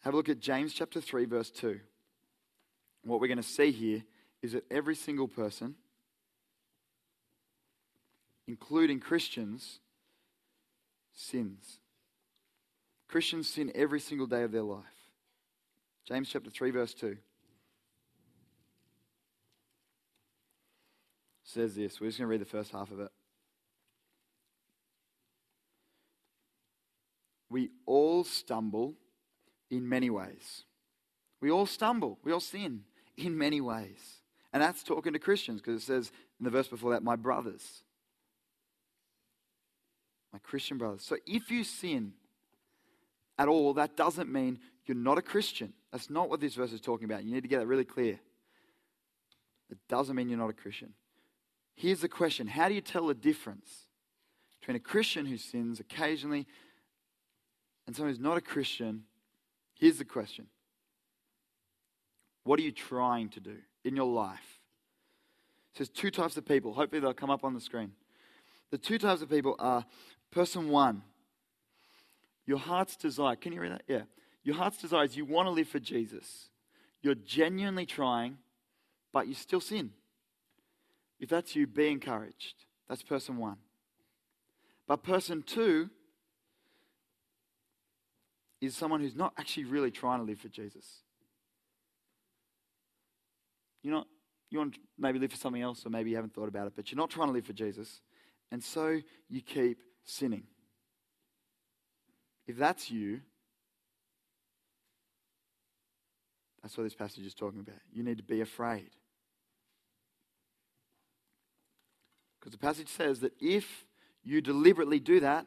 Have 0.00 0.14
a 0.14 0.16
look 0.16 0.28
at 0.28 0.40
James 0.40 0.74
chapter 0.74 1.00
3, 1.00 1.24
verse 1.26 1.50
2. 1.50 1.80
What 3.04 3.20
we're 3.20 3.28
going 3.28 3.36
to 3.38 3.42
see 3.42 3.70
here 3.70 4.02
is 4.42 4.52
that 4.52 4.64
every 4.70 4.96
single 4.96 5.28
person, 5.28 5.76
including 8.48 8.98
Christians, 8.98 9.78
sins. 11.12 11.78
Christians 13.08 13.48
sin 13.48 13.70
every 13.74 14.00
single 14.00 14.26
day 14.26 14.42
of 14.42 14.52
their 14.52 14.62
life. 14.62 14.84
James 16.06 16.28
chapter 16.28 16.50
3, 16.50 16.70
verse 16.70 16.94
2 16.94 17.16
says 21.44 21.74
this. 21.74 22.00
We're 22.00 22.08
just 22.08 22.18
going 22.18 22.26
to 22.26 22.30
read 22.30 22.40
the 22.40 22.46
first 22.46 22.72
half 22.72 22.90
of 22.90 23.00
it. 23.00 23.10
We 27.50 27.70
all 27.84 28.24
stumble 28.24 28.94
in 29.70 29.86
many 29.86 30.08
ways. 30.08 30.64
We 31.40 31.50
all 31.50 31.66
stumble. 31.66 32.18
We 32.24 32.32
all 32.32 32.40
sin 32.40 32.84
in 33.16 33.36
many 33.36 33.60
ways. 33.60 34.21
And 34.52 34.62
that's 34.62 34.82
talking 34.82 35.14
to 35.14 35.18
Christians 35.18 35.60
because 35.60 35.82
it 35.82 35.86
says 35.86 36.12
in 36.38 36.44
the 36.44 36.50
verse 36.50 36.68
before 36.68 36.92
that, 36.92 37.02
my 37.02 37.16
brothers. 37.16 37.82
My 40.32 40.38
Christian 40.40 40.78
brothers. 40.78 41.02
So 41.02 41.16
if 41.26 41.50
you 41.50 41.64
sin 41.64 42.12
at 43.38 43.48
all, 43.48 43.74
that 43.74 43.96
doesn't 43.96 44.30
mean 44.30 44.58
you're 44.86 44.96
not 44.96 45.18
a 45.18 45.22
Christian. 45.22 45.72
That's 45.90 46.10
not 46.10 46.28
what 46.28 46.40
this 46.40 46.54
verse 46.54 46.72
is 46.72 46.80
talking 46.80 47.04
about. 47.04 47.24
You 47.24 47.32
need 47.32 47.42
to 47.42 47.48
get 47.48 47.60
that 47.60 47.66
really 47.66 47.84
clear. 47.84 48.18
It 49.70 49.78
doesn't 49.88 50.14
mean 50.14 50.28
you're 50.28 50.38
not 50.38 50.50
a 50.50 50.54
Christian. 50.54 50.92
Here's 51.74 52.00
the 52.00 52.08
question 52.08 52.46
How 52.46 52.68
do 52.68 52.74
you 52.74 52.80
tell 52.80 53.06
the 53.06 53.14
difference 53.14 53.86
between 54.60 54.76
a 54.76 54.80
Christian 54.80 55.24
who 55.26 55.38
sins 55.38 55.80
occasionally 55.80 56.46
and 57.86 57.96
someone 57.96 58.12
who's 58.12 58.20
not 58.20 58.36
a 58.36 58.42
Christian? 58.42 59.04
Here's 59.74 59.98
the 59.98 60.04
question 60.04 60.46
What 62.44 62.60
are 62.60 62.62
you 62.62 62.72
trying 62.72 63.30
to 63.30 63.40
do 63.40 63.56
in 63.84 63.96
your 63.96 64.06
life? 64.06 64.60
It 65.74 65.78
says 65.78 65.88
two 65.88 66.10
types 66.10 66.36
of 66.36 66.44
people. 66.44 66.74
Hopefully, 66.74 67.00
they'll 67.00 67.14
come 67.14 67.30
up 67.30 67.44
on 67.44 67.54
the 67.54 67.60
screen. 67.60 67.92
The 68.70 68.78
two 68.78 68.98
types 68.98 69.22
of 69.22 69.30
people 69.30 69.56
are 69.58 69.84
person 70.30 70.68
one, 70.68 71.02
your 72.46 72.58
heart's 72.58 72.96
desire. 72.96 73.36
Can 73.36 73.52
you 73.52 73.60
read 73.60 73.72
that? 73.72 73.82
Yeah. 73.86 74.02
Your 74.44 74.56
heart's 74.56 74.78
desire 74.78 75.04
is 75.04 75.16
you 75.16 75.24
want 75.24 75.46
to 75.46 75.50
live 75.50 75.68
for 75.68 75.78
Jesus. 75.78 76.48
You're 77.02 77.14
genuinely 77.14 77.86
trying, 77.86 78.38
but 79.12 79.28
you 79.28 79.34
still 79.34 79.60
sin. 79.60 79.90
If 81.20 81.28
that's 81.28 81.54
you, 81.54 81.66
be 81.66 81.88
encouraged. 81.88 82.64
That's 82.88 83.02
person 83.02 83.36
one. 83.36 83.58
But 84.88 85.04
person 85.04 85.42
two 85.42 85.90
is 88.60 88.74
someone 88.74 89.00
who's 89.00 89.16
not 89.16 89.32
actually 89.38 89.64
really 89.64 89.90
trying 89.90 90.18
to 90.18 90.24
live 90.24 90.40
for 90.40 90.48
Jesus. 90.48 91.01
You're 93.82 93.94
not, 93.94 94.06
you 94.50 94.58
want 94.58 94.74
to 94.74 94.80
maybe 94.98 95.18
live 95.18 95.30
for 95.30 95.36
something 95.36 95.62
else, 95.62 95.84
or 95.84 95.90
maybe 95.90 96.10
you 96.10 96.16
haven't 96.16 96.34
thought 96.34 96.48
about 96.48 96.66
it, 96.66 96.72
but 96.76 96.90
you're 96.90 96.98
not 96.98 97.10
trying 97.10 97.28
to 97.28 97.32
live 97.32 97.46
for 97.46 97.52
Jesus. 97.52 98.00
And 98.50 98.62
so 98.62 99.00
you 99.28 99.40
keep 99.40 99.82
sinning. 100.04 100.44
If 102.46 102.56
that's 102.56 102.90
you, 102.90 103.20
that's 106.62 106.76
what 106.76 106.84
this 106.84 106.94
passage 106.94 107.24
is 107.24 107.34
talking 107.34 107.60
about. 107.60 107.80
You 107.92 108.02
need 108.02 108.18
to 108.18 108.22
be 108.22 108.40
afraid. 108.40 108.90
Because 112.38 112.52
the 112.52 112.58
passage 112.58 112.88
says 112.88 113.20
that 113.20 113.32
if 113.40 113.84
you 114.24 114.40
deliberately 114.40 114.98
do 114.98 115.20
that, 115.20 115.46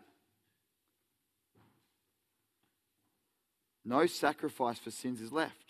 no 3.84 4.06
sacrifice 4.06 4.80
for 4.80 4.92
sins 4.92 5.20
is 5.22 5.32
left. 5.32 5.65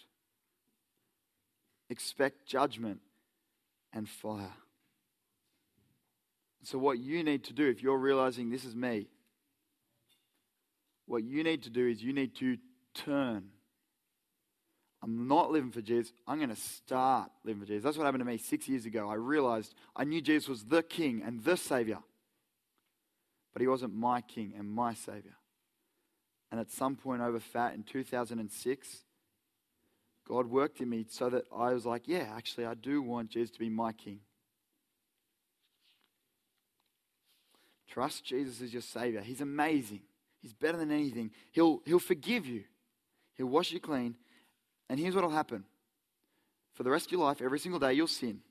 Expect 1.89 2.45
judgment 2.45 2.99
and 3.93 4.09
fire. 4.09 4.53
So, 6.63 6.79
what 6.79 6.97
you 6.97 7.23
need 7.23 7.43
to 7.45 7.53
do, 7.53 7.67
if 7.67 7.83
you're 7.83 7.97
realizing 7.97 8.49
this 8.49 8.65
is 8.65 8.75
me, 8.75 9.07
what 11.05 11.23
you 11.23 11.43
need 11.43 11.61
to 11.63 11.69
do 11.69 11.87
is 11.87 12.03
you 12.03 12.11
need 12.11 12.35
to 12.37 12.57
turn. 12.95 13.49
I'm 15.03 15.27
not 15.27 15.51
living 15.51 15.71
for 15.71 15.81
Jesus. 15.81 16.11
I'm 16.27 16.37
going 16.37 16.49
to 16.49 16.55
start 16.55 17.29
living 17.43 17.61
for 17.61 17.67
Jesus. 17.67 17.83
That's 17.83 17.97
what 17.97 18.05
happened 18.05 18.21
to 18.21 18.25
me 18.25 18.39
six 18.39 18.67
years 18.67 18.87
ago. 18.87 19.07
I 19.07 19.13
realized 19.13 19.75
I 19.95 20.03
knew 20.03 20.21
Jesus 20.21 20.49
was 20.49 20.63
the 20.63 20.81
King 20.81 21.21
and 21.23 21.43
the 21.43 21.55
Savior, 21.55 21.99
but 23.53 23.61
He 23.61 23.67
wasn't 23.67 23.93
my 23.93 24.21
King 24.21 24.53
and 24.57 24.67
my 24.67 24.95
Savior. 24.95 25.35
And 26.51 26.59
at 26.59 26.71
some 26.71 26.95
point 26.95 27.21
over 27.21 27.39
PHAT 27.39 27.75
in 27.75 27.83
2006, 27.83 29.04
God 30.27 30.47
worked 30.47 30.81
in 30.81 30.89
me 30.89 31.05
so 31.09 31.29
that 31.29 31.45
I 31.55 31.73
was 31.73 31.85
like, 31.85 32.07
yeah, 32.07 32.33
actually, 32.35 32.65
I 32.65 32.73
do 32.73 33.01
want 33.01 33.29
Jesus 33.29 33.51
to 33.51 33.59
be 33.59 33.69
my 33.69 33.91
King. 33.93 34.19
Trust 37.87 38.25
Jesus 38.25 38.61
as 38.61 38.73
your 38.73 38.81
Savior. 38.81 39.21
He's 39.21 39.41
amazing. 39.41 40.01
He's 40.41 40.53
better 40.53 40.77
than 40.77 40.91
anything. 40.91 41.31
He'll, 41.51 41.81
he'll 41.85 41.99
forgive 41.99 42.45
you, 42.45 42.63
He'll 43.35 43.47
wash 43.47 43.71
you 43.71 43.79
clean. 43.79 44.15
And 44.89 44.99
here's 44.99 45.15
what 45.15 45.23
will 45.23 45.31
happen 45.31 45.63
for 46.73 46.83
the 46.83 46.91
rest 46.91 47.07
of 47.07 47.11
your 47.13 47.21
life, 47.21 47.41
every 47.41 47.57
single 47.57 47.79
day, 47.79 47.93
you'll 47.93 48.07
sin. 48.07 48.41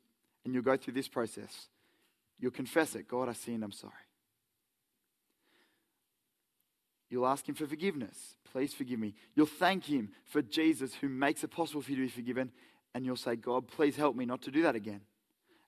And 0.44 0.52
you'll 0.52 0.62
go 0.62 0.76
through 0.76 0.94
this 0.94 1.08
process. 1.08 1.68
You'll 2.38 2.50
confess 2.50 2.94
it 2.94 3.06
God, 3.06 3.28
I 3.28 3.32
sinned, 3.32 3.62
I'm 3.62 3.72
sorry. 3.72 3.92
You'll 7.14 7.28
ask 7.28 7.48
Him 7.48 7.54
for 7.54 7.68
forgiveness. 7.68 8.34
Please 8.50 8.74
forgive 8.74 8.98
me. 8.98 9.14
You'll 9.36 9.46
thank 9.46 9.84
Him 9.84 10.08
for 10.24 10.42
Jesus 10.42 10.94
who 10.94 11.08
makes 11.08 11.44
it 11.44 11.52
possible 11.52 11.80
for 11.80 11.92
you 11.92 11.98
to 11.98 12.02
be 12.02 12.08
forgiven. 12.08 12.50
And 12.92 13.06
you'll 13.06 13.14
say, 13.14 13.36
God, 13.36 13.68
please 13.68 13.94
help 13.94 14.16
me 14.16 14.24
not 14.24 14.42
to 14.42 14.50
do 14.50 14.62
that 14.62 14.74
again. 14.74 15.02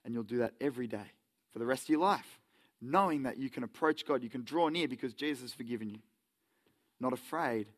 And 0.04 0.12
you'll 0.12 0.24
do 0.24 0.38
that 0.38 0.54
every 0.60 0.88
day 0.88 1.12
for 1.52 1.60
the 1.60 1.64
rest 1.64 1.84
of 1.84 1.90
your 1.90 2.00
life, 2.00 2.40
knowing 2.82 3.22
that 3.22 3.38
you 3.38 3.48
can 3.48 3.62
approach 3.62 4.04
God, 4.04 4.24
you 4.24 4.28
can 4.28 4.42
draw 4.42 4.68
near 4.70 4.88
because 4.88 5.14
Jesus 5.14 5.42
has 5.42 5.52
forgiven 5.52 5.88
you 5.88 6.00
not 6.98 7.12
afraid, 7.12 7.68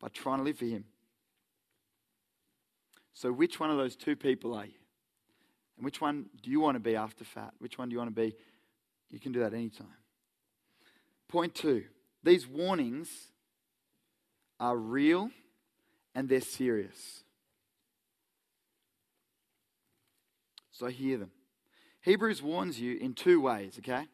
but 0.00 0.12
trying 0.12 0.38
to 0.38 0.44
live 0.44 0.58
for 0.58 0.66
Him. 0.66 0.84
So, 3.14 3.32
which 3.32 3.58
one 3.58 3.70
of 3.70 3.78
those 3.78 3.96
two 3.96 4.16
people 4.16 4.52
are 4.52 4.66
you? 4.66 4.72
And 5.76 5.84
which 5.84 6.02
one 6.02 6.26
do 6.42 6.50
you 6.50 6.60
want 6.60 6.74
to 6.74 6.80
be 6.80 6.94
after 6.94 7.24
PHAT? 7.24 7.54
Which 7.58 7.78
one 7.78 7.88
do 7.88 7.94
you 7.94 7.98
want 7.98 8.14
to 8.14 8.20
be? 8.20 8.34
You 9.08 9.18
can 9.18 9.32
do 9.32 9.40
that 9.40 9.54
anytime. 9.54 9.86
Point 11.26 11.54
two 11.54 11.84
these 12.28 12.46
warnings 12.46 13.08
are 14.60 14.76
real 14.76 15.30
and 16.14 16.28
they're 16.28 16.40
serious. 16.40 17.22
So, 20.72 20.86
hear 20.86 21.18
them. 21.18 21.30
Hebrews 22.02 22.42
warns 22.42 22.80
you 22.80 22.96
in 22.98 23.14
two 23.14 23.40
ways, 23.40 23.78
okay? 23.78 24.06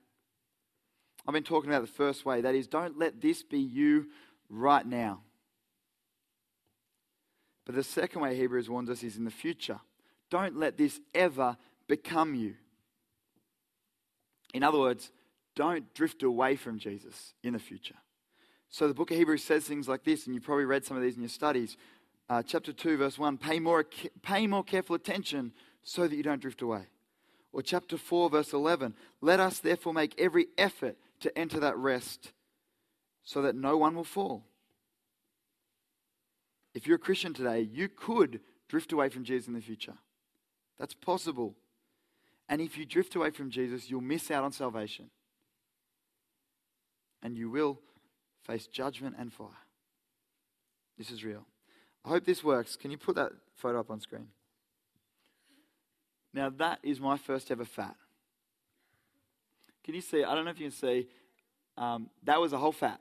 I've 1.26 1.34
been 1.34 1.42
talking 1.42 1.70
about 1.70 1.82
the 1.82 1.92
first 1.92 2.24
way 2.24 2.40
that 2.40 2.54
is, 2.54 2.66
don't 2.66 2.98
let 2.98 3.20
this 3.20 3.42
be 3.42 3.58
you 3.58 4.06
right 4.48 4.86
now. 4.86 5.20
But 7.66 7.74
the 7.74 7.82
second 7.82 8.20
way 8.20 8.36
Hebrews 8.36 8.68
warns 8.68 8.90
us 8.90 9.02
is 9.02 9.16
in 9.16 9.24
the 9.24 9.30
future. 9.30 9.80
Don't 10.30 10.56
let 10.56 10.76
this 10.76 11.00
ever 11.14 11.56
become 11.88 12.34
you. 12.34 12.54
In 14.52 14.62
other 14.62 14.78
words, 14.78 15.10
don't 15.56 15.92
drift 15.94 16.22
away 16.22 16.56
from 16.56 16.78
Jesus 16.78 17.34
in 17.42 17.52
the 17.52 17.58
future. 17.58 17.96
So 18.74 18.88
the 18.88 18.94
book 18.94 19.12
of 19.12 19.16
Hebrews 19.16 19.44
says 19.44 19.62
things 19.62 19.86
like 19.86 20.02
this, 20.02 20.26
and 20.26 20.34
you've 20.34 20.42
probably 20.42 20.64
read 20.64 20.84
some 20.84 20.96
of 20.96 21.02
these 21.04 21.14
in 21.14 21.22
your 21.22 21.28
studies. 21.28 21.76
Uh, 22.28 22.42
chapter 22.42 22.72
2, 22.72 22.96
verse 22.96 23.16
1 23.16 23.38
pay 23.38 23.60
more, 23.60 23.86
pay 24.22 24.48
more 24.48 24.64
careful 24.64 24.96
attention 24.96 25.52
so 25.84 26.08
that 26.08 26.16
you 26.16 26.24
don't 26.24 26.42
drift 26.42 26.60
away. 26.60 26.88
Or 27.52 27.62
chapter 27.62 27.96
4, 27.96 28.30
verse 28.30 28.52
11 28.52 28.96
let 29.20 29.38
us 29.38 29.60
therefore 29.60 29.94
make 29.94 30.20
every 30.20 30.48
effort 30.58 30.96
to 31.20 31.38
enter 31.38 31.60
that 31.60 31.76
rest 31.76 32.32
so 33.22 33.42
that 33.42 33.54
no 33.54 33.76
one 33.76 33.94
will 33.94 34.02
fall. 34.02 34.42
If 36.74 36.88
you're 36.88 36.96
a 36.96 36.98
Christian 36.98 37.32
today, 37.32 37.60
you 37.60 37.88
could 37.88 38.40
drift 38.66 38.90
away 38.90 39.08
from 39.08 39.22
Jesus 39.22 39.46
in 39.46 39.54
the 39.54 39.60
future. 39.60 39.94
That's 40.80 40.94
possible. 40.94 41.54
And 42.48 42.60
if 42.60 42.76
you 42.76 42.86
drift 42.86 43.14
away 43.14 43.30
from 43.30 43.50
Jesus, 43.50 43.88
you'll 43.88 44.00
miss 44.00 44.32
out 44.32 44.42
on 44.42 44.50
salvation. 44.50 45.10
And 47.22 47.38
you 47.38 47.48
will 47.48 47.78
face 48.44 48.66
judgment 48.66 49.16
and 49.18 49.32
fire. 49.32 49.48
This 50.96 51.10
is 51.10 51.24
real. 51.24 51.46
I 52.04 52.10
hope 52.10 52.24
this 52.24 52.44
works. 52.44 52.76
Can 52.76 52.90
you 52.90 52.98
put 52.98 53.16
that 53.16 53.32
photo 53.56 53.80
up 53.80 53.90
on 53.90 54.00
screen? 54.00 54.28
Now, 56.32 56.50
that 56.58 56.78
is 56.82 57.00
my 57.00 57.16
first 57.16 57.50
ever 57.50 57.64
PHAT. 57.64 57.94
Can 59.84 59.94
you 59.94 60.00
see? 60.00 60.24
I 60.24 60.34
don't 60.34 60.44
know 60.44 60.50
if 60.50 60.58
you 60.58 60.66
can 60.70 60.76
see. 60.76 61.08
Um, 61.76 62.10
that 62.24 62.40
was 62.40 62.52
a 62.52 62.58
whole 62.58 62.72
PHAT 62.72 63.00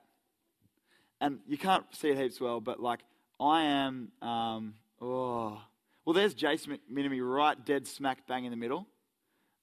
and 1.23 1.39
you 1.47 1.57
can't 1.57 1.85
see 1.95 2.09
it 2.09 2.17
heaps 2.17 2.41
well, 2.41 2.59
but 2.59 2.81
like 2.81 2.99
I 3.39 3.63
am, 3.63 4.11
um, 4.21 4.73
oh, 5.01 5.61
Well, 6.03 6.13
there's 6.13 6.33
Jason 6.33 6.77
McMinamy 6.91 7.21
right 7.23 7.65
dead 7.65 7.87
smack 7.87 8.27
bang 8.27 8.43
in 8.43 8.51
the 8.51 8.57
middle. 8.57 8.87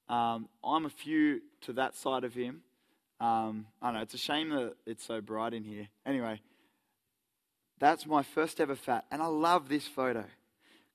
Um, 0.09 0.49
I'm 0.63 0.85
a 0.85 0.89
few 0.89 1.41
to 1.61 1.73
that 1.73 1.95
side 1.95 2.23
of 2.23 2.33
him. 2.33 2.61
Um, 3.21 3.67
I 3.83 3.87
don't 3.87 3.95
know, 3.97 4.01
it's 4.01 4.15
a 4.15 4.17
shame 4.17 4.49
that 4.49 4.73
it's 4.87 5.05
so 5.05 5.21
bright 5.21 5.53
in 5.53 5.63
here. 5.63 5.87
Anyway, 6.07 6.41
that's 7.79 8.07
my 8.07 8.23
first 8.23 8.59
ever 8.59 8.75
PHAT. 8.75 9.05
And 9.11 9.21
I 9.21 9.27
love 9.27 9.69
this 9.69 9.87
photo 9.87 10.25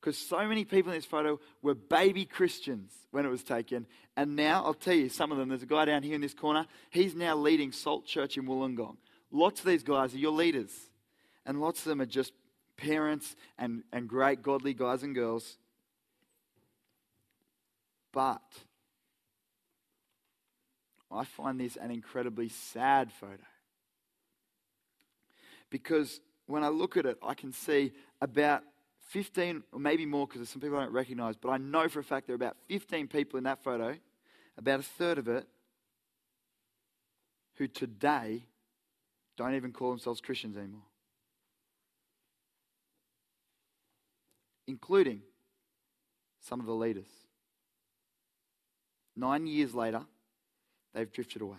because 0.00 0.18
so 0.18 0.44
many 0.48 0.64
people 0.64 0.90
in 0.90 0.98
this 0.98 1.04
photo 1.04 1.38
were 1.62 1.74
baby 1.74 2.24
Christians 2.24 2.92
when 3.12 3.24
it 3.24 3.28
was 3.28 3.44
taken. 3.44 3.86
And 4.16 4.34
now, 4.34 4.64
I'll 4.64 4.74
tell 4.74 4.94
you, 4.94 5.08
some 5.08 5.30
of 5.30 5.38
them, 5.38 5.50
there's 5.50 5.62
a 5.62 5.66
guy 5.66 5.84
down 5.84 6.02
here 6.02 6.16
in 6.16 6.20
this 6.20 6.34
corner, 6.34 6.66
he's 6.90 7.14
now 7.14 7.36
leading 7.36 7.70
Salt 7.70 8.06
Church 8.06 8.36
in 8.36 8.44
Wollongong. 8.44 8.96
Lots 9.30 9.60
of 9.60 9.66
these 9.66 9.84
guys 9.84 10.12
are 10.12 10.18
your 10.18 10.32
leaders, 10.32 10.72
and 11.44 11.60
lots 11.60 11.80
of 11.80 11.84
them 11.86 12.00
are 12.00 12.06
just 12.06 12.32
parents 12.76 13.36
and, 13.56 13.84
and 13.92 14.08
great 14.08 14.42
godly 14.42 14.74
guys 14.74 15.04
and 15.04 15.14
girls. 15.14 15.58
But 18.12 18.42
I 21.10 21.24
find 21.24 21.60
this 21.60 21.76
an 21.76 21.90
incredibly 21.90 22.48
sad 22.48 23.12
photo. 23.12 23.42
Because 25.70 26.20
when 26.46 26.64
I 26.64 26.68
look 26.68 26.96
at 26.96 27.06
it, 27.06 27.18
I 27.22 27.34
can 27.34 27.52
see 27.52 27.92
about 28.20 28.62
15, 29.08 29.62
or 29.72 29.78
maybe 29.78 30.06
more 30.06 30.26
because 30.26 30.40
there's 30.40 30.50
some 30.50 30.60
people 30.60 30.78
I 30.78 30.84
don't 30.84 30.92
recognize, 30.92 31.36
but 31.36 31.50
I 31.50 31.58
know 31.58 31.88
for 31.88 32.00
a 32.00 32.04
fact 32.04 32.26
there 32.26 32.34
are 32.34 32.36
about 32.36 32.56
15 32.68 33.08
people 33.08 33.38
in 33.38 33.44
that 33.44 33.62
photo, 33.62 33.96
about 34.58 34.80
a 34.80 34.82
third 34.82 35.18
of 35.18 35.28
it, 35.28 35.46
who 37.54 37.68
today 37.68 38.46
don't 39.36 39.54
even 39.54 39.72
call 39.72 39.90
themselves 39.90 40.20
Christians 40.20 40.56
anymore. 40.56 40.82
Including 44.66 45.22
some 46.40 46.60
of 46.60 46.66
the 46.66 46.74
leaders. 46.74 47.08
Nine 49.14 49.46
years 49.46 49.74
later, 49.74 50.02
they've 50.96 51.12
drifted 51.12 51.42
away. 51.42 51.58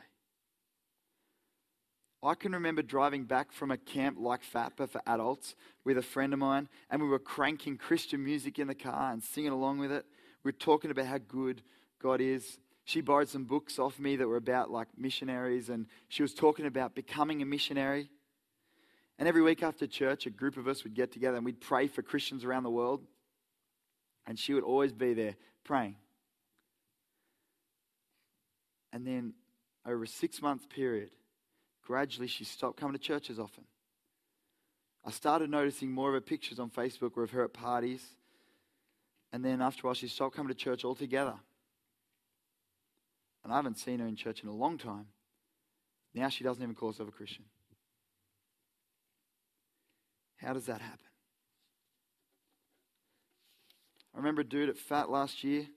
I 2.24 2.34
can 2.34 2.52
remember 2.54 2.82
driving 2.82 3.26
back 3.26 3.52
from 3.52 3.70
a 3.70 3.78
camp 3.78 4.18
like 4.20 4.42
FATPA 4.44 4.90
for 4.90 5.02
adults 5.06 5.56
with 5.86 5.98
a 5.98 6.02
friend 6.02 6.34
of 6.34 6.40
mine, 6.40 6.68
and 6.90 7.02
we 7.02 7.08
were 7.08 7.20
cranking 7.20 7.78
Christian 7.78 8.24
music 8.24 8.58
in 8.58 8.68
the 8.68 8.76
car 8.76 9.14
and 9.14 9.24
singing 9.24 9.52
along 9.52 9.78
with 9.78 9.92
it. 9.92 10.06
We 10.44 10.50
were 10.50 10.58
talking 10.58 10.90
about 10.90 11.06
how 11.06 11.20
good 11.20 11.62
God 12.02 12.20
is. 12.20 12.58
She 12.86 13.02
borrowed 13.02 13.30
some 13.30 13.44
books 13.44 13.78
off 13.78 14.00
me 14.00 14.16
that 14.16 14.28
were 14.28 14.38
about 14.38 14.72
like 14.72 14.88
missionaries, 14.98 15.70
and 15.70 15.86
she 16.08 16.24
was 16.24 16.34
talking 16.34 16.66
about 16.66 16.96
becoming 16.96 17.44
a 17.44 17.46
missionary. 17.46 18.10
And 19.20 19.28
every 19.28 19.44
week 19.44 19.62
after 19.62 19.86
church, 19.86 20.26
a 20.26 20.32
group 20.32 20.58
of 20.58 20.68
us 20.68 20.84
would 20.84 20.96
get 20.96 21.12
together 21.12 21.38
and 21.38 21.46
we'd 21.46 21.62
pray 21.62 21.88
for 21.88 22.02
Christians 22.02 22.44
around 22.44 22.64
the 22.64 22.70
world. 22.70 23.04
And 24.26 24.38
she 24.38 24.54
would 24.54 24.64
always 24.64 24.94
be 24.94 25.14
there 25.14 25.36
praying. 25.64 25.96
And 28.98 29.06
then 29.06 29.34
over 29.86 30.06
a 30.06 30.08
six 30.08 30.42
month 30.42 30.70
period, 30.70 31.12
gradually 31.86 32.26
she 32.26 32.44
stopped 32.44 32.80
coming 32.80 32.94
to 32.94 33.00
church 33.00 33.30
as 33.30 33.38
often. 33.38 33.64
I 35.06 35.12
started 35.12 35.52
noticing 35.52 35.92
more 35.92 36.08
of 36.10 36.16
her 36.16 36.22
pictures 36.22 36.58
on 36.58 36.72
Facebook 36.72 37.16
of 37.22 37.30
her 37.30 37.44
at 37.44 37.54
parties. 37.54 38.02
And 39.32 39.46
then 39.46 39.62
after 39.62 39.82
a 39.82 39.86
while, 39.86 39.94
she 39.94 40.08
stopped 40.08 40.36
coming 40.36 40.48
to 40.52 40.56
church 40.56 40.84
altogether. 40.84 41.36
And 43.44 43.54
I 43.54 43.58
haven't 43.58 43.78
seen 43.78 44.00
her 44.00 44.08
in 44.08 44.16
church 44.16 44.42
in 44.42 44.50
a 44.50 44.56
long 44.56 44.80
time. 44.80 45.06
Now 46.16 46.30
she 46.30 46.44
doesn't 46.44 46.64
even 46.64 46.74
call 46.74 46.92
herself 46.92 47.10
a 47.10 47.12
Christian. 47.12 47.46
How 50.38 50.54
does 50.54 50.66
that 50.66 50.82
happen? 50.82 51.06
I 54.16 54.18
remember 54.18 54.42
a 54.42 54.44
dude 54.44 54.70
at 54.70 54.80
PHAT 54.80 55.12
last 55.12 55.44
year 55.44 55.68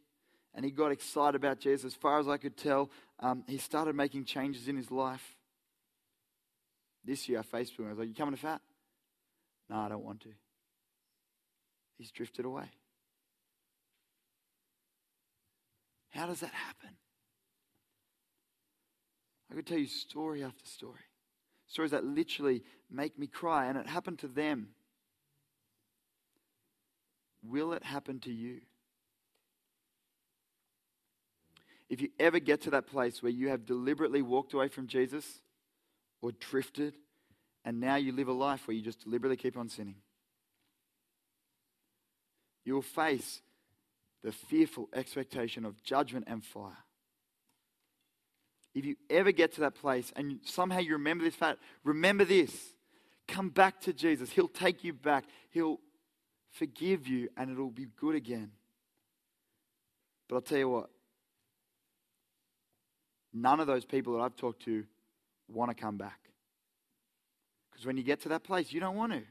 and 0.54 0.64
he 0.64 0.70
got 0.70 0.92
excited 0.92 1.36
about 1.36 1.60
Jesus. 1.60 1.92
As 1.92 1.94
far 1.94 2.18
as 2.18 2.28
I 2.28 2.36
could 2.36 2.56
tell, 2.56 2.90
um, 3.20 3.44
he 3.46 3.58
started 3.58 3.94
making 3.94 4.24
changes 4.24 4.68
in 4.68 4.76
his 4.76 4.90
life. 4.90 5.36
This 7.04 7.28
year, 7.28 7.38
I 7.38 7.42
faced 7.42 7.76
Facebook, 7.76 7.86
I 7.86 7.90
was 7.90 7.98
like, 7.98 8.08
You 8.08 8.14
coming 8.14 8.34
to 8.34 8.40
PHAT? 8.40 8.60
No, 9.68 9.76
I 9.76 9.88
don't 9.88 10.04
want 10.04 10.20
to. 10.22 10.30
He's 11.96 12.10
drifted 12.10 12.44
away. 12.44 12.64
How 16.10 16.26
does 16.26 16.40
that 16.40 16.52
happen? 16.52 16.96
I 19.50 19.54
could 19.54 19.66
tell 19.66 19.78
you 19.78 19.86
story 19.86 20.42
after 20.42 20.64
story. 20.64 21.00
Stories 21.66 21.92
that 21.92 22.04
literally 22.04 22.62
make 22.90 23.18
me 23.18 23.26
cry, 23.26 23.66
and 23.66 23.78
it 23.78 23.86
happened 23.86 24.18
to 24.20 24.28
them. 24.28 24.70
Will 27.42 27.72
it 27.72 27.84
happen 27.84 28.18
to 28.20 28.32
you? 28.32 28.60
If 31.90 32.00
you 32.00 32.08
ever 32.20 32.38
get 32.38 32.62
to 32.62 32.70
that 32.70 32.86
place 32.86 33.20
where 33.22 33.32
you 33.32 33.48
have 33.48 33.66
deliberately 33.66 34.22
walked 34.22 34.54
away 34.54 34.68
from 34.68 34.86
Jesus 34.86 35.26
or 36.22 36.30
drifted, 36.32 36.94
and 37.64 37.80
now 37.80 37.96
you 37.96 38.12
live 38.12 38.28
a 38.28 38.32
life 38.32 38.66
where 38.66 38.76
you 38.76 38.82
just 38.82 39.02
deliberately 39.02 39.36
keep 39.36 39.58
on 39.58 39.68
sinning, 39.68 39.96
you 42.64 42.74
will 42.74 42.82
face 42.82 43.42
the 44.22 44.30
fearful 44.30 44.88
expectation 44.94 45.64
of 45.64 45.82
judgment 45.82 46.26
and 46.28 46.44
fire. 46.44 46.78
If 48.72 48.84
you 48.84 48.94
ever 49.08 49.32
get 49.32 49.54
to 49.54 49.62
that 49.62 49.74
place 49.74 50.12
and 50.14 50.38
somehow 50.44 50.78
you 50.78 50.92
remember 50.92 51.24
this 51.24 51.34
fact, 51.34 51.58
remember 51.82 52.24
this. 52.24 52.54
Come 53.26 53.48
back 53.48 53.80
to 53.82 53.92
Jesus. 53.92 54.30
He'll 54.30 54.46
take 54.46 54.84
you 54.84 54.92
back. 54.92 55.24
He'll 55.50 55.80
forgive 56.52 57.08
you 57.08 57.28
and 57.36 57.50
it'll 57.50 57.70
be 57.70 57.88
good 57.96 58.14
again. 58.14 58.52
But 60.28 60.36
I'll 60.36 60.42
tell 60.42 60.58
you 60.58 60.68
what, 60.68 60.90
None 63.32 63.60
of 63.60 63.66
those 63.66 63.84
people 63.84 64.14
that 64.14 64.20
I've 64.20 64.36
talked 64.36 64.64
to 64.64 64.84
want 65.48 65.70
to 65.70 65.74
come 65.74 65.96
back. 65.96 66.18
Because 67.70 67.86
when 67.86 67.96
you 67.96 68.02
get 68.02 68.20
to 68.22 68.30
that 68.30 68.44
place, 68.44 68.72
you 68.72 68.80
don't 68.80 68.96
want 68.96 69.12
to. 69.12 69.22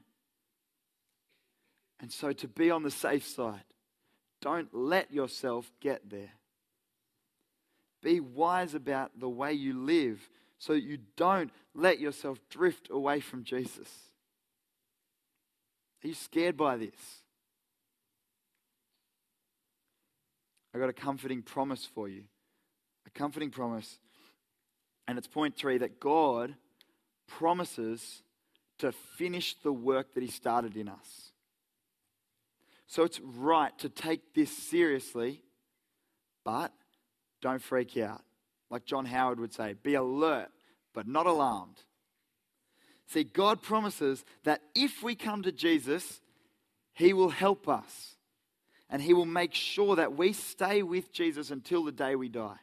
And 2.00 2.12
so, 2.12 2.32
to 2.32 2.48
be 2.48 2.72
on 2.72 2.84
the 2.84 2.92
safe 2.92 3.28
side, 3.28 3.64
don't 4.42 4.74
let 4.74 5.12
yourself 5.12 5.70
get 5.82 6.10
there. 6.10 6.32
Be 8.02 8.22
wise 8.22 8.74
about 8.74 9.20
the 9.20 9.28
way 9.28 9.52
you 9.52 9.74
live 9.74 10.30
so 10.58 10.74
that 10.74 10.84
you 10.84 11.00
don't 11.18 11.52
let 11.76 12.00
yourself 12.00 12.40
drift 12.50 12.90
away 12.90 13.20
from 13.20 13.44
Jesus. 13.44 13.90
Are 16.04 16.08
you 16.08 16.14
scared 16.14 16.56
by 16.56 16.78
this? 16.78 16.96
I 20.74 20.80
got 20.80 20.88
a 20.88 20.94
comforting 20.94 21.42
promise 21.42 21.86
for 21.86 22.08
you 22.08 22.24
a 23.10 23.18
comforting 23.18 23.50
promise. 23.50 24.00
And 25.08 25.18
it's 25.18 25.28
point 25.28 25.56
three 25.56 25.78
that 25.80 26.00
God 26.00 26.56
promises 27.28 28.24
to 28.80 28.92
finish 28.92 29.56
the 29.56 29.74
work 29.74 30.14
that 30.14 30.24
He 30.24 30.30
started 30.30 30.78
in 30.78 30.88
us. 30.88 31.32
So 32.88 33.04
it's 33.04 33.20
right 33.20 33.78
to 33.80 33.90
take 33.90 34.34
this 34.34 34.56
seriously, 34.56 35.44
but 36.44 36.74
don't 37.42 37.62
freak 37.62 37.98
out. 37.98 38.22
Like 38.70 38.86
John 38.86 39.06
Howard 39.06 39.40
would 39.40 39.54
say, 39.54 39.74
be 39.82 39.96
alert, 39.96 40.50
but 40.94 41.08
not 41.08 41.26
alarmed. 41.26 41.78
See, 43.08 43.24
God 43.24 43.62
promises 43.62 44.24
that 44.44 44.62
if 44.76 45.02
we 45.02 45.16
come 45.16 45.44
to 45.44 45.52
Jesus, 45.52 46.22
He 46.94 47.14
will 47.14 47.30
help 47.30 47.68
us. 47.68 48.16
And 48.90 49.02
He 49.02 49.14
will 49.14 49.26
make 49.26 49.54
sure 49.54 49.96
that 49.96 50.16
we 50.16 50.34
stay 50.34 50.82
with 50.84 51.12
Jesus 51.12 51.52
until 51.52 51.84
the 51.84 51.92
day 51.92 52.16
we 52.16 52.30
die. 52.30 52.58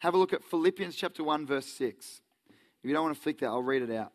Have 0.00 0.14
a 0.14 0.16
look 0.16 0.32
at 0.32 0.42
Philippians 0.42 0.96
chapter 0.96 1.22
1, 1.22 1.46
verse 1.46 1.66
6. 1.66 2.22
If 2.48 2.88
you 2.88 2.94
don't 2.94 3.04
want 3.04 3.14
to 3.14 3.20
flick 3.20 3.38
that, 3.40 3.48
I'll 3.48 3.62
read 3.62 3.82
it 3.82 3.90
out. 3.90 4.12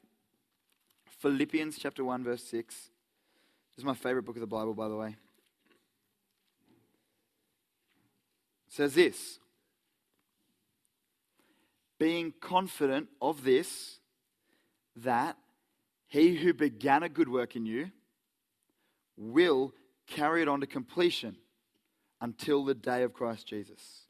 Philippians 1.19 1.77
chapter 1.77 2.03
1, 2.03 2.23
verse 2.23 2.43
6. 2.43 2.73
This 2.75 2.89
is 3.77 3.83
my 3.83 3.93
favorite 3.93 4.23
book 4.23 4.35
of 4.35 4.41
the 4.41 4.47
Bible, 4.47 4.73
by 4.73 4.87
the 4.87 4.95
way. 4.95 5.09
It 8.67 8.73
says 8.73 8.95
this 8.95 9.37
Being 11.99 12.33
confident 12.41 13.09
of 13.21 13.43
this, 13.43 13.99
that 14.95 15.37
he 16.07 16.35
who 16.35 16.51
began 16.51 17.03
a 17.03 17.09
good 17.09 17.29
work 17.29 17.55
in 17.55 17.67
you 17.67 17.91
will 19.17 19.71
carry 20.07 20.41
it 20.41 20.47
on 20.47 20.61
to 20.61 20.67
completion 20.67 21.35
until 22.21 22.65
the 22.65 22.73
day 22.73 23.03
of 23.03 23.13
Christ 23.13 23.45
Jesus. 23.45 24.04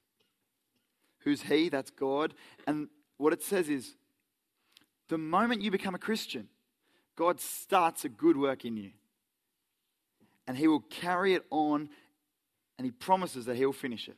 Who's 1.26 1.42
He? 1.42 1.70
That's 1.70 1.90
God. 1.90 2.34
And 2.66 2.88
what 3.18 3.34
it 3.34 3.44
says 3.44 3.68
is 3.68 3.96
the 5.10 5.18
moment 5.18 5.62
you 5.62 5.72
become 5.72 5.96
a 5.96 6.00
Christian, 6.00 6.48
God 7.18 7.42
starts 7.42 8.06
a 8.06 8.10
good 8.10 8.38
work 8.38 8.64
in 8.64 8.78
you. 8.78 8.92
And 10.48 10.56
He 10.56 10.68
will 10.68 10.82
carry 10.82 11.34
it 11.34 11.44
on, 11.50 11.90
and 12.78 12.86
He 12.86 12.92
promises 12.92 13.46
that 13.46 13.56
He'll 13.58 13.74
finish 13.74 14.08
it. 14.08 14.18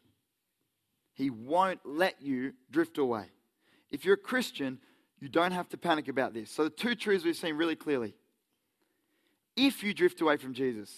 He 1.13 1.29
won't 1.29 1.79
let 1.83 2.21
you 2.21 2.53
drift 2.69 2.97
away. 2.97 3.25
If 3.89 4.05
you're 4.05 4.15
a 4.15 4.17
Christian, 4.17 4.79
you 5.19 5.29
don't 5.29 5.53
have 5.53 5.69
to 5.69 5.77
panic 5.77 6.09
about 6.09 6.33
this. 6.33 6.51
So, 6.51 6.65
the 6.65 6.69
two 6.69 6.93
truths 6.93 7.23
we've 7.23 7.35
seen 7.35 7.55
really 7.55 7.75
clearly. 7.75 8.13
If 9.55 9.81
you 9.81 9.93
drift 9.93 10.21
away 10.21 10.37
from 10.37 10.53
Jesus, 10.53 10.91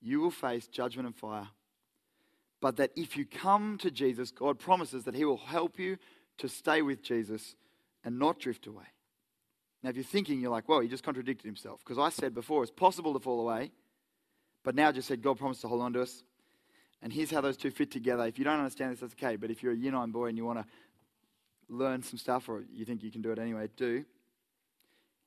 you 0.00 0.20
will 0.20 0.30
face 0.30 0.66
judgment 0.68 1.06
and 1.06 1.14
fire. 1.14 1.48
But 2.60 2.76
that 2.76 2.90
if 2.96 3.16
you 3.16 3.24
come 3.24 3.78
to 3.78 3.90
Jesus, 3.90 4.30
God 4.30 4.58
promises 4.58 5.04
that 5.04 5.14
He 5.14 5.24
will 5.24 5.36
help 5.36 5.78
you 5.78 5.96
to 6.38 6.48
stay 6.48 6.82
with 6.82 7.02
Jesus 7.02 7.54
and 8.04 8.18
not 8.18 8.38
drift 8.38 8.66
away. 8.66 8.84
Now, 9.82 9.90
if 9.90 9.96
you're 9.96 10.04
thinking, 10.04 10.40
you're 10.40 10.50
like, 10.50 10.68
well, 10.68 10.80
he 10.80 10.88
just 10.88 11.04
contradicted 11.04 11.46
himself. 11.46 11.80
Because 11.80 11.98
I 11.98 12.08
said 12.08 12.34
before 12.34 12.62
it's 12.62 12.72
possible 12.72 13.12
to 13.12 13.20
fall 13.20 13.40
away, 13.40 13.70
but 14.64 14.74
now 14.74 14.90
just 14.90 15.08
said 15.08 15.22
God 15.22 15.38
promised 15.38 15.60
to 15.60 15.68
hold 15.68 15.82
on 15.82 15.92
to 15.92 16.02
us. 16.02 16.24
And 17.00 17.12
here's 17.12 17.30
how 17.30 17.40
those 17.40 17.56
two 17.56 17.70
fit 17.70 17.92
together. 17.92 18.26
If 18.26 18.38
you 18.38 18.44
don't 18.44 18.58
understand 18.58 18.92
this, 18.92 19.00
that's 19.00 19.12
okay. 19.12 19.36
But 19.36 19.50
if 19.50 19.62
you're 19.62 19.72
a 19.72 19.76
year 19.76 19.92
nine 19.92 20.10
boy 20.10 20.26
and 20.26 20.36
you 20.36 20.44
want 20.44 20.58
to 20.58 20.66
learn 21.68 22.02
some 22.02 22.18
stuff, 22.18 22.48
or 22.48 22.64
you 22.72 22.84
think 22.84 23.04
you 23.04 23.12
can 23.12 23.22
do 23.22 23.30
it 23.30 23.38
anyway, 23.38 23.68
do. 23.76 24.04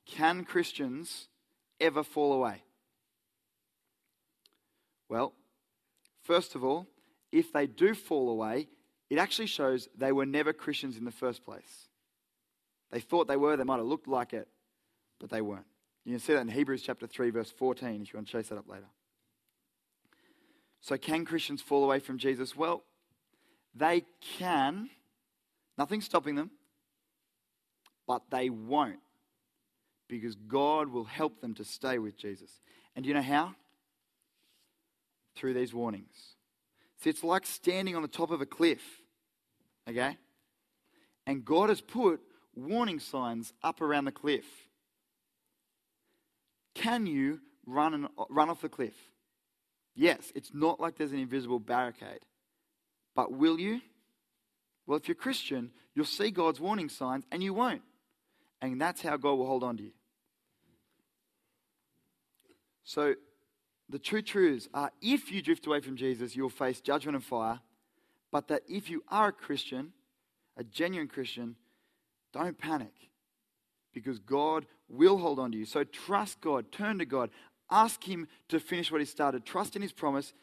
Can 0.06 0.44
Christians 0.44 1.30
ever 1.80 2.04
fall 2.04 2.34
away? 2.34 2.64
Well, 5.08 5.34
first 6.24 6.56
of 6.56 6.64
all, 6.64 6.88
if 7.32 7.54
they 7.54 7.68
do 7.68 7.94
fall 7.94 8.30
away, 8.30 8.68
it 9.10 9.18
actually 9.18 9.48
shows 9.48 9.90
they 9.98 10.12
were 10.12 10.26
never 10.26 10.54
Christians 10.54 10.98
in 10.98 11.06
the 11.06 11.12
first 11.12 11.44
place. 11.44 11.88
They 12.92 13.00
thought 13.00 13.28
they 13.28 13.38
were, 13.38 13.56
they 13.58 13.64
might 13.64 13.78
have 13.78 13.86
looked 13.86 14.08
like 14.08 14.34
it, 14.34 14.48
but 15.20 15.30
they 15.30 15.42
weren't. 15.42 15.66
You 16.06 16.14
can 16.14 16.20
see 16.20 16.34
that 16.34 16.42
in 16.42 16.48
Hebrews 16.48 16.82
chapter 16.82 17.08
3, 17.08 17.30
verse 17.30 17.52
14, 17.52 18.02
if 18.02 18.14
you 18.14 18.18
want 18.18 18.28
to 18.28 18.32
chase 18.32 18.50
that 18.50 18.58
up 18.58 18.68
later. 18.68 18.88
So, 20.82 20.98
can 20.98 21.26
Christians 21.26 21.62
fall 21.62 21.84
away 21.84 22.00
from 22.00 22.18
Jesus? 22.18 22.56
Well, 22.56 22.84
they 23.76 24.04
can. 24.38 24.90
Nothing's 25.78 26.06
stopping 26.06 26.36
them. 26.36 26.50
But 28.08 28.24
they 28.32 28.50
won't. 28.50 29.00
Because 30.10 30.36
God 30.36 30.90
will 30.90 31.06
help 31.06 31.40
them 31.40 31.54
to 31.56 31.64
stay 31.64 32.00
with 32.00 32.18
Jesus. 32.18 32.50
And 32.96 33.04
do 33.04 33.10
you 33.10 33.14
know 33.14 33.22
how? 33.22 33.54
Through 35.36 35.54
these 35.54 35.74
warnings. 35.74 36.36
See, 37.02 37.10
it's 37.10 37.24
like 37.24 37.46
standing 37.46 37.96
on 37.96 38.02
the 38.02 38.08
top 38.08 38.32
of 38.32 38.42
a 38.42 38.46
cliff. 38.46 38.82
Okay? 39.90 40.18
And 41.26 41.44
God 41.44 41.70
has 41.70 41.82
put 41.82 42.22
warning 42.56 43.00
signs 43.00 43.54
up 43.64 43.82
around 43.82 44.06
the 44.06 44.12
cliff. 44.12 44.46
Can 46.76 47.08
you 47.08 47.40
run, 47.66 47.94
an, 47.94 48.08
run 48.30 48.50
off 48.50 48.62
the 48.62 48.70
cliff? 48.70 48.94
Yes, 49.96 50.32
it's 50.36 50.52
not 50.54 50.80
like 50.80 50.98
there's 50.98 51.12
an 51.12 51.20
invisible 51.20 51.60
barricade. 51.60 52.22
But 53.16 53.32
will 53.32 53.60
you? 53.60 53.82
Well, 54.86 54.98
if 54.98 55.08
you're 55.08 55.16
Christian, 55.16 55.72
you'll 55.96 56.06
see 56.06 56.32
God's 56.32 56.60
warning 56.60 56.90
signs 56.90 57.26
and 57.32 57.44
you 57.44 57.54
won't. 57.54 57.82
And 58.62 58.80
that's 58.80 59.02
how 59.02 59.18
God 59.18 59.34
will 59.34 59.48
hold 59.48 59.64
on 59.64 59.78
to 59.78 59.84
you. 59.84 59.92
So, 62.84 63.16
the 63.92 64.00
true 64.00 64.22
truths 64.22 64.70
are 64.74 64.92
if 65.02 65.32
you 65.32 65.42
drift 65.42 65.68
away 65.68 65.82
from 65.82 65.98
Jesus, 65.98 66.36
you'll 66.36 66.50
face 66.50 66.80
judgment 66.80 67.16
and 67.16 67.24
fire. 67.24 67.60
But 68.32 68.48
that 68.48 68.64
if 68.70 68.90
you 68.90 69.04
are 69.10 69.28
a 69.28 69.34
Christian, 69.34 69.92
a 70.56 70.64
genuine 70.64 71.10
Christian, 71.10 71.58
don't 72.34 72.58
panic 72.58 72.94
because 73.94 74.20
God 74.20 74.66
will 74.88 75.18
hold 75.18 75.40
on 75.40 75.52
to 75.52 75.58
you. 75.58 75.66
So 75.66 75.84
trust 75.84 76.40
God, 76.40 76.72
turn 76.72 77.00
to 77.00 77.06
God, 77.06 77.30
ask 77.70 78.02
Him 78.02 78.28
to 78.48 78.60
finish 78.60 78.90
what 78.92 79.02
He 79.02 79.06
started, 79.06 79.46
trust 79.46 79.76
in 79.76 79.82
His 79.82 79.92
promise, 79.92 80.34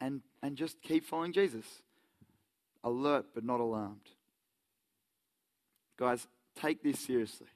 and, 0.00 0.22
and 0.42 0.56
just 0.56 0.80
keep 0.80 1.04
following 1.04 1.32
Jesus. 1.32 1.66
Alert 2.82 3.26
but 3.34 3.44
not 3.44 3.60
alarmed. 3.60 4.08
Guys, 5.98 6.26
take 6.56 6.82
this 6.82 7.00
seriously. 7.00 7.48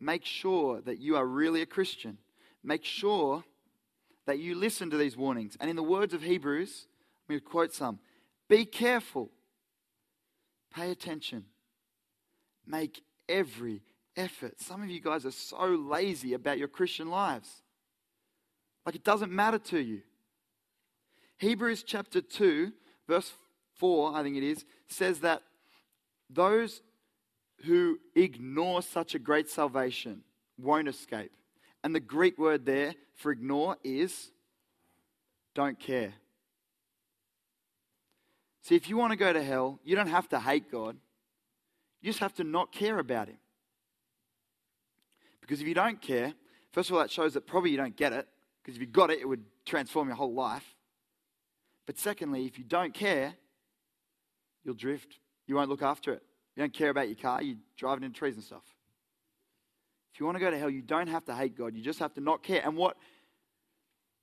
Make 0.00 0.24
sure 0.24 0.80
that 0.82 0.98
you 0.98 1.16
are 1.16 1.26
really 1.26 1.60
a 1.60 1.66
Christian. 1.66 2.16
Make 2.62 2.84
sure 2.84 3.44
that 4.28 4.38
you 4.38 4.54
listen 4.54 4.90
to 4.90 4.96
these 4.96 5.16
warnings. 5.16 5.56
And 5.58 5.68
in 5.68 5.74
the 5.76 5.82
words 5.82 6.14
of 6.14 6.22
Hebrews, 6.22 6.86
I'm 7.28 7.34
going 7.34 7.40
to 7.40 7.46
quote 7.46 7.74
some 7.74 7.98
Be 8.48 8.64
careful, 8.64 9.30
pay 10.72 10.92
attention 10.92 11.44
Make 12.68 13.02
every 13.28 13.80
effort. 14.14 14.60
Some 14.60 14.82
of 14.82 14.90
you 14.90 15.00
guys 15.00 15.24
are 15.24 15.30
so 15.30 15.64
lazy 15.64 16.34
about 16.34 16.58
your 16.58 16.68
Christian 16.68 17.08
lives. 17.08 17.62
Like 18.84 18.94
it 18.94 19.04
doesn't 19.04 19.32
matter 19.32 19.58
to 19.58 19.78
you. 19.78 20.02
Hebrews 21.38 21.82
chapter 21.82 22.20
2, 22.20 22.72
verse 23.08 23.32
4, 23.76 24.14
I 24.14 24.22
think 24.22 24.36
it 24.36 24.42
is, 24.42 24.66
says 24.88 25.20
that 25.20 25.42
those 26.28 26.82
who 27.64 27.98
ignore 28.14 28.82
such 28.82 29.14
a 29.14 29.18
great 29.18 29.48
salvation 29.48 30.22
won't 30.58 30.88
escape. 30.88 31.32
And 31.82 31.94
the 31.94 32.00
Greek 32.00 32.38
word 32.38 32.66
there 32.66 32.94
for 33.14 33.30
ignore 33.30 33.76
is 33.84 34.30
don't 35.54 35.78
care. 35.78 36.12
See, 38.62 38.74
if 38.74 38.88
you 38.88 38.96
want 38.96 39.12
to 39.12 39.16
go 39.16 39.32
to 39.32 39.42
hell, 39.42 39.80
you 39.84 39.96
don't 39.96 40.08
have 40.08 40.28
to 40.30 40.40
hate 40.40 40.70
God. 40.70 40.96
You 42.00 42.10
just 42.10 42.20
have 42.20 42.34
to 42.34 42.44
not 42.44 42.72
care 42.72 42.98
about 42.98 43.28
him. 43.28 43.38
Because 45.40 45.60
if 45.60 45.66
you 45.66 45.74
don't 45.74 46.00
care, 46.00 46.34
first 46.72 46.90
of 46.90 46.96
all, 46.96 47.00
that 47.00 47.10
shows 47.10 47.34
that 47.34 47.46
probably 47.46 47.70
you 47.70 47.76
don't 47.76 47.96
get 47.96 48.12
it. 48.12 48.28
Because 48.62 48.76
if 48.76 48.80
you 48.80 48.86
got 48.86 49.10
it, 49.10 49.20
it 49.20 49.28
would 49.28 49.44
transform 49.64 50.08
your 50.08 50.16
whole 50.16 50.34
life. 50.34 50.74
But 51.86 51.98
secondly, 51.98 52.44
if 52.44 52.58
you 52.58 52.64
don't 52.64 52.92
care, 52.92 53.34
you'll 54.62 54.74
drift. 54.74 55.18
You 55.46 55.54
won't 55.54 55.70
look 55.70 55.82
after 55.82 56.12
it. 56.12 56.22
You 56.54 56.62
don't 56.64 56.74
care 56.74 56.90
about 56.90 57.08
your 57.08 57.16
car, 57.16 57.42
you 57.42 57.56
drive 57.76 57.98
it 57.98 58.04
into 58.04 58.18
trees 58.18 58.34
and 58.34 58.44
stuff. 58.44 58.64
If 60.18 60.20
you 60.20 60.26
want 60.26 60.34
to 60.34 60.40
go 60.40 60.50
to 60.50 60.58
hell, 60.58 60.68
you 60.68 60.82
don't 60.82 61.06
have 61.06 61.24
to 61.26 61.32
hate 61.32 61.56
God. 61.56 61.76
You 61.76 61.80
just 61.80 62.00
have 62.00 62.12
to 62.14 62.20
not 62.20 62.42
care. 62.42 62.60
And 62.64 62.76
what, 62.76 62.96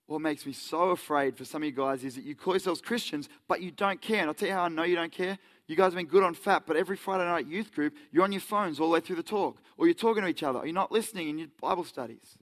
what 0.07 0.19
makes 0.19 0.45
me 0.45 0.51
so 0.51 0.89
afraid 0.89 1.37
for 1.37 1.45
some 1.45 1.63
of 1.63 1.67
you 1.67 1.71
guys 1.71 2.03
is 2.03 2.15
that 2.15 2.25
you 2.25 2.35
call 2.35 2.51
yourselves 2.53 2.81
Christians, 2.81 3.29
but 3.47 3.61
you 3.61 3.71
don't 3.71 4.01
care. 4.01 4.19
And 4.19 4.27
I'll 4.27 4.33
tell 4.33 4.49
you 4.49 4.53
how 4.53 4.63
I 4.63 4.67
know 4.67 4.83
you 4.83 4.97
don't 4.97 5.13
care. 5.13 5.37
You 5.67 5.77
guys 5.77 5.93
have 5.93 5.95
been 5.95 6.07
good 6.07 6.21
on 6.21 6.33
PHAT, 6.33 6.63
but 6.67 6.75
every 6.75 6.97
Friday 6.97 7.23
night 7.23 7.47
youth 7.47 7.71
group, 7.71 7.93
you're 8.11 8.25
on 8.25 8.33
your 8.33 8.41
phones 8.41 8.81
all 8.81 8.89
the 8.89 8.95
way 8.95 8.99
through 8.99 9.15
the 9.15 9.23
talk, 9.23 9.61
or 9.77 9.85
you're 9.85 9.93
talking 9.93 10.21
to 10.21 10.27
each 10.27 10.43
other, 10.43 10.59
or 10.59 10.65
you're 10.65 10.75
not 10.75 10.91
listening 10.91 11.29
in 11.29 11.37
your 11.37 11.47
Bible 11.61 11.85
studies. 11.85 12.37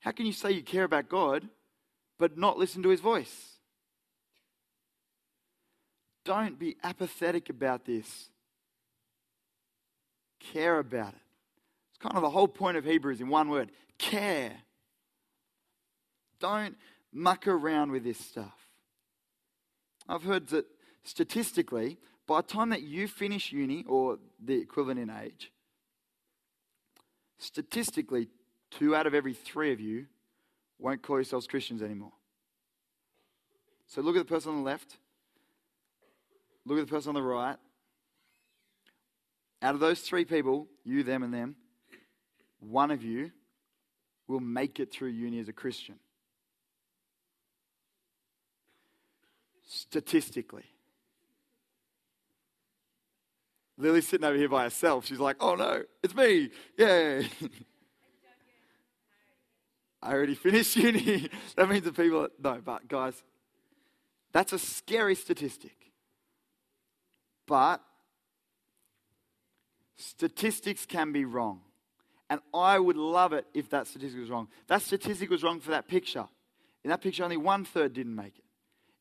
How 0.00 0.12
can 0.12 0.24
you 0.24 0.32
say 0.32 0.52
you 0.52 0.62
care 0.62 0.84
about 0.84 1.10
God, 1.10 1.46
but 2.18 2.38
not 2.38 2.56
listen 2.56 2.82
to 2.84 2.88
his 2.88 3.00
voice? 3.00 3.58
Don't 6.24 6.58
be 6.58 6.78
apathetic 6.82 7.50
about 7.50 7.84
this. 7.84 8.30
Care 10.40 10.78
about 10.78 11.12
it. 11.12 11.27
It's 11.98 12.02
kind 12.04 12.16
of 12.16 12.22
the 12.22 12.30
whole 12.30 12.46
point 12.46 12.76
of 12.76 12.84
Hebrews 12.84 13.20
in 13.20 13.28
one 13.28 13.48
word 13.48 13.72
care. 13.98 14.52
Don't 16.38 16.76
muck 17.12 17.48
around 17.48 17.90
with 17.90 18.04
this 18.04 18.18
stuff. 18.18 18.54
I've 20.08 20.22
heard 20.22 20.46
that 20.48 20.66
statistically, 21.02 21.98
by 22.26 22.42
the 22.42 22.46
time 22.46 22.70
that 22.70 22.82
you 22.82 23.08
finish 23.08 23.50
uni 23.50 23.84
or 23.88 24.18
the 24.38 24.54
equivalent 24.54 25.00
in 25.00 25.10
age, 25.10 25.50
statistically, 27.38 28.28
two 28.70 28.94
out 28.94 29.08
of 29.08 29.14
every 29.14 29.34
three 29.34 29.72
of 29.72 29.80
you 29.80 30.06
won't 30.78 31.02
call 31.02 31.16
yourselves 31.16 31.48
Christians 31.48 31.82
anymore. 31.82 32.12
So 33.88 34.02
look 34.02 34.14
at 34.14 34.20
the 34.20 34.32
person 34.32 34.50
on 34.50 34.58
the 34.58 34.62
left, 34.62 34.98
look 36.64 36.78
at 36.78 36.86
the 36.86 36.90
person 36.90 37.08
on 37.08 37.14
the 37.16 37.22
right. 37.22 37.56
Out 39.60 39.74
of 39.74 39.80
those 39.80 39.98
three 39.98 40.24
people, 40.24 40.68
you, 40.84 41.02
them, 41.02 41.24
and 41.24 41.34
them, 41.34 41.56
one 42.60 42.90
of 42.90 43.02
you 43.02 43.30
will 44.26 44.40
make 44.40 44.80
it 44.80 44.92
through 44.92 45.08
uni 45.08 45.40
as 45.40 45.48
a 45.48 45.52
Christian. 45.52 45.96
Statistically. 49.66 50.64
Lily's 53.76 54.08
sitting 54.08 54.26
over 54.26 54.36
here 54.36 54.48
by 54.48 54.64
herself. 54.64 55.06
She's 55.06 55.20
like, 55.20 55.36
oh 55.40 55.54
no, 55.54 55.82
it's 56.02 56.14
me. 56.14 56.50
Yay. 56.76 57.28
I 60.02 60.12
already 60.12 60.34
finished 60.34 60.76
uni. 60.76 61.28
that 61.56 61.68
means 61.68 61.84
the 61.84 61.92
people, 61.92 62.28
no, 62.42 62.60
but 62.64 62.88
guys, 62.88 63.22
that's 64.32 64.52
a 64.52 64.58
scary 64.58 65.14
statistic. 65.14 65.76
But 67.46 67.80
statistics 69.96 70.84
can 70.84 71.12
be 71.12 71.24
wrong. 71.24 71.60
And 72.30 72.40
I 72.52 72.78
would 72.78 72.96
love 72.96 73.32
it 73.32 73.46
if 73.54 73.70
that 73.70 73.86
statistic 73.86 74.20
was 74.20 74.30
wrong. 74.30 74.48
That 74.66 74.82
statistic 74.82 75.30
was 75.30 75.42
wrong 75.42 75.60
for 75.60 75.70
that 75.70 75.88
picture. 75.88 76.26
In 76.84 76.90
that 76.90 77.00
picture, 77.00 77.24
only 77.24 77.36
one 77.36 77.64
third 77.64 77.94
didn't 77.94 78.14
make 78.14 78.38
it. 78.38 78.44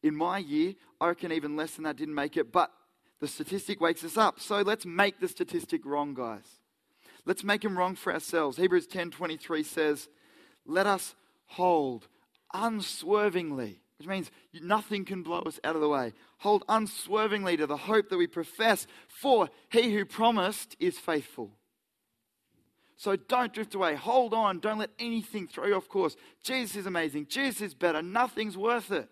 In 0.07 0.15
my 0.15 0.37
year, 0.37 0.75
I 1.01 1.07
reckon 1.09 1.31
even 1.31 1.55
less 1.55 1.75
than 1.75 1.83
that 1.83 1.97
didn't 1.97 2.15
make 2.15 2.37
it. 2.37 2.51
But 2.51 2.71
the 3.19 3.27
statistic 3.27 3.81
wakes 3.81 4.03
us 4.03 4.17
up. 4.17 4.39
So 4.39 4.61
let's 4.61 4.85
make 4.85 5.19
the 5.19 5.27
statistic 5.27 5.85
wrong, 5.85 6.13
guys. 6.13 6.45
Let's 7.25 7.43
make 7.43 7.65
him 7.65 7.77
wrong 7.77 7.95
for 7.95 8.13
ourselves. 8.13 8.57
Hebrews 8.57 8.87
10:23 8.87 9.63
says, 9.63 10.07
"Let 10.65 10.87
us 10.87 11.15
hold 11.47 12.07
unswervingly," 12.53 13.81
which 13.97 14.07
means 14.07 14.31
nothing 14.53 15.03
can 15.03 15.23
blow 15.23 15.41
us 15.41 15.59
out 15.63 15.75
of 15.75 15.81
the 15.81 15.89
way. 15.89 16.13
Hold 16.39 16.63
unswervingly 16.69 17.57
to 17.57 17.67
the 17.67 17.75
hope 17.75 18.07
that 18.09 18.17
we 18.17 18.27
profess, 18.27 18.87
for 19.09 19.49
he 19.69 19.93
who 19.93 20.05
promised 20.05 20.77
is 20.79 20.97
faithful. 20.99 21.57
So 22.97 23.15
don't 23.15 23.53
drift 23.53 23.75
away. 23.75 23.95
Hold 23.95 24.33
on. 24.33 24.59
Don't 24.59 24.79
let 24.79 24.89
anything 24.99 25.47
throw 25.47 25.67
you 25.67 25.75
off 25.75 25.87
course. 25.87 26.15
Jesus 26.43 26.75
is 26.75 26.85
amazing. 26.87 27.27
Jesus 27.29 27.61
is 27.61 27.73
better. 27.75 28.01
Nothing's 28.01 28.57
worth 28.57 28.91
it. 28.91 29.07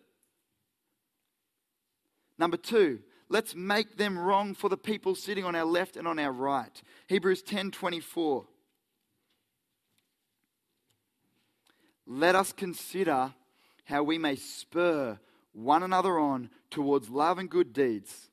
Number 2.38 2.58
two, 2.58 3.00
let's 3.30 3.56
make 3.56 3.96
them 3.98 4.18
wrong 4.18 4.56
for 4.56 4.70
the 4.70 4.78
people 4.78 5.14
sitting 5.14 5.46
on 5.46 5.56
our 5.56 5.66
left 5.66 5.98
and 5.98 6.08
on 6.08 6.18
our 6.18 6.32
right. 6.32 6.82
Hebrews 7.08 7.44
10 7.44 7.72
24. 7.72 8.46
Let 12.08 12.36
us 12.36 12.52
consider 12.52 13.34
how 13.86 14.04
we 14.04 14.18
may 14.18 14.36
spur 14.36 15.20
one 15.54 15.84
another 15.84 16.20
on 16.20 16.50
towards 16.70 17.10
love 17.10 17.38
and 17.38 17.50
good 17.50 17.72
deeds. 17.72 18.30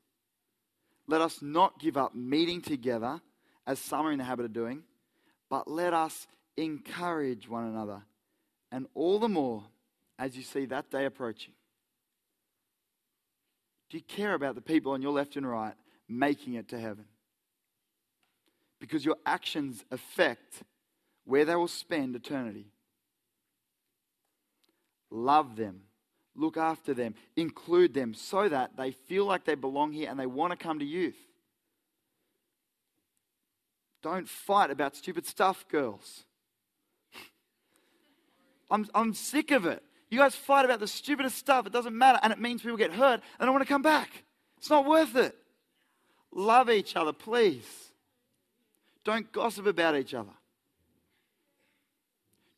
Let 1.07 1.21
us 1.21 1.41
not 1.41 1.79
give 1.79 1.97
up 1.97 2.15
meeting 2.15 2.61
together, 2.63 3.21
as 3.67 3.79
some 3.79 4.07
are 4.07 4.13
in 4.13 4.19
the 4.19 4.25
habit 4.25 4.45
of 4.45 4.53
doing, 4.53 4.83
but 5.53 5.71
let 5.71 5.93
us 5.93 6.27
encourage 6.57 7.47
one 7.47 7.67
another, 7.67 8.01
and 8.71 8.87
all 8.95 9.19
the 9.19 9.29
more 9.29 9.63
as 10.19 10.35
you 10.35 10.43
see 10.43 10.65
that 10.65 10.91
day 10.91 11.05
approaching. 11.05 11.53
Do 13.91 13.99
you 13.99 14.03
care 14.03 14.33
about 14.33 14.55
the 14.55 14.63
people 14.63 14.93
on 14.93 15.03
your 15.03 15.13
left 15.13 15.37
and 15.37 15.47
right 15.47 15.75
making 16.09 16.55
it 16.55 16.69
to 16.69 16.81
heaven? 16.81 17.05
Because 18.81 19.05
your 19.05 19.19
actions 19.27 19.85
affect 19.91 20.63
where 21.27 21.45
they 21.45 21.55
will 21.55 21.69
spend 21.69 22.17
eternity. 22.17 22.69
Love 25.11 25.57
them, 25.57 25.83
look 26.35 26.57
after 26.57 26.95
them, 26.95 27.15
include 27.37 27.93
them 27.93 28.15
so 28.15 28.49
that 28.49 28.79
they 28.79 28.93
feel 28.93 29.27
like 29.27 29.45
they 29.45 29.55
belong 29.55 29.93
here 29.93 30.09
and 30.09 30.19
they 30.19 30.25
want 30.25 30.53
to 30.53 30.57
come 30.57 30.79
to 30.79 30.87
youth. 30.87 31.32
Don't 34.03 34.29
fight 34.29 34.71
about 34.71 34.97
stupid 34.97 35.27
stuff, 35.27 35.65
girls. 35.69 36.25
I'm, 38.71 38.89
I'm 38.95 39.15
sick 39.15 39.51
of 39.51 39.65
it. 39.65 39.83
You 40.11 40.19
guys 40.19 40.35
fight 40.35 40.65
about 40.65 40.81
the 40.81 40.89
stupidest 40.89 41.39
stuff. 41.39 41.67
It 41.67 41.73
doesn't 41.73 41.97
matter. 41.97 42.19
And 42.23 42.33
it 42.33 42.39
means 42.39 42.63
people 42.63 42.77
get 42.77 42.93
hurt 42.93 43.23
and 43.39 43.47
don't 43.47 43.53
want 43.53 43.67
to 43.67 43.73
come 43.73 43.83
back. 43.83 44.11
It's 44.59 44.69
not 44.69 44.85
worth 44.85 45.17
it. 45.17 45.35
Love 46.35 46.69
each 46.69 46.97
other, 46.97 47.13
please. 47.13 47.65
Don't 49.05 49.31
gossip 49.33 49.67
about 49.67 49.97
each 49.97 50.15
other. 50.15 50.33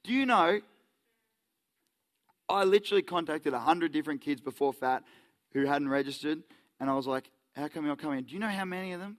Do 0.03 0.13
you 0.13 0.27
know? 0.27 0.61
I 2.49 2.65
literally 2.65 3.03
contacted 3.03 3.53
100 3.53 3.93
different 3.93 4.21
kids 4.21 4.41
before 4.41 4.73
PHAT 4.73 5.03
who 5.53 5.65
hadn't 5.65 5.89
registered. 5.89 6.43
And 6.81 6.91
I 6.91 6.95
was 6.95 7.07
like, 7.07 7.31
how 7.55 7.69
come 7.69 7.85
you're 7.85 7.93
not 7.93 7.99
coming? 7.99 8.23
Do 8.25 8.35
you 8.35 8.41
know 8.41 8.49
how 8.49 8.65
many 8.65 8.93
of 8.93 9.01
them 9.01 9.17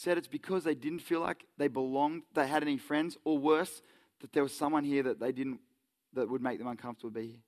said 0.00 0.16
it's 0.16 0.28
because 0.28 0.64
they 0.64 0.74
didn't 0.74 1.00
feel 1.00 1.20
like 1.20 1.44
they 1.58 1.68
belonged, 1.68 2.22
they 2.32 2.46
had 2.46 2.62
any 2.62 2.78
friends, 2.78 3.18
or 3.22 3.36
worse, 3.36 3.82
that 4.22 4.32
there 4.32 4.42
was 4.42 4.56
someone 4.56 4.82
here 4.82 5.02
that 5.02 5.20
they 5.20 5.30
didn't, 5.30 5.60
that 6.14 6.26
would 6.26 6.40
make 6.40 6.58
them 6.58 6.68
uncomfortable 6.68 7.10
to 7.10 7.20
be 7.20 7.26
here? 7.26 7.42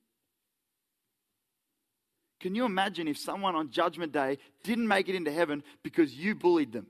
Can 2.41 2.55
you 2.55 2.67
imagine 2.67 3.09
if 3.09 3.17
someone 3.17 3.55
on 3.55 3.71
Judgment 3.71 4.13
Day 4.13 4.37
didn't 4.65 4.87
make 4.87 5.09
it 5.09 5.15
into 5.15 5.33
heaven 5.33 5.63
because 5.83 6.13
you 6.15 6.35
bullied 6.35 6.73
them? 6.73 6.89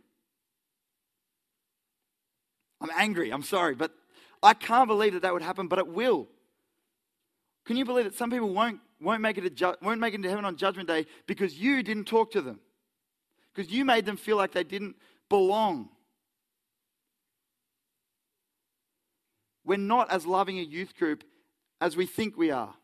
I'm 2.81 2.91
angry, 2.97 3.31
I'm 3.31 3.45
sorry, 3.45 3.77
but 3.77 3.93
I 4.43 4.55
can't 4.55 4.89
believe 4.89 5.13
that 5.13 5.23
that 5.23 5.33
would 5.33 5.43
happen, 5.43 5.69
but 5.69 5.79
it 5.79 5.87
will. 5.87 6.27
Can 7.67 7.77
you 7.77 7.85
believe 7.85 8.07
that 8.07 8.17
some 8.17 8.33
people 8.33 8.53
won't, 8.53 8.81
won't, 9.01 9.21
make 9.21 9.39
it 9.39 9.55
ju- 9.55 9.77
won't 9.81 10.01
make 10.01 10.15
it 10.15 10.17
into 10.17 10.29
heaven 10.29 10.45
on 10.45 10.57
Judgment 10.57 10.89
Day 10.89 11.07
because 11.29 11.55
you 11.55 11.85
didn't 11.85 12.07
talk 12.07 12.33
to 12.33 12.43
them? 12.43 12.59
Because 13.55 13.71
you 13.71 13.85
made 13.85 14.07
them 14.07 14.17
feel 14.17 14.37
like 14.37 14.51
they 14.51 14.65
didn't 14.65 14.97
belong. 15.33 15.89
We're 19.65 19.79
not 19.79 20.13
as 20.13 20.27
loving 20.27 20.59
a 20.59 20.63
youth 20.63 20.95
group 20.95 21.25
as 21.81 21.97
we 21.97 22.05
think 22.05 22.37
we 22.37 22.51
are. 22.51 22.75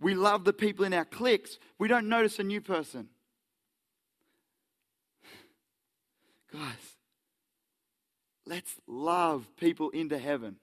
We 0.00 0.14
love 0.14 0.44
the 0.44 0.52
people 0.52 0.84
in 0.84 0.94
our 0.94 1.04
cliques. 1.04 1.58
We 1.76 1.88
don't 1.88 2.08
notice 2.08 2.38
a 2.38 2.44
new 2.44 2.60
person. 2.60 3.08
Guys, 6.52 6.96
let's 8.46 8.76
love 8.86 9.48
people 9.56 9.90
into 9.90 10.18
heaven. 10.18 10.54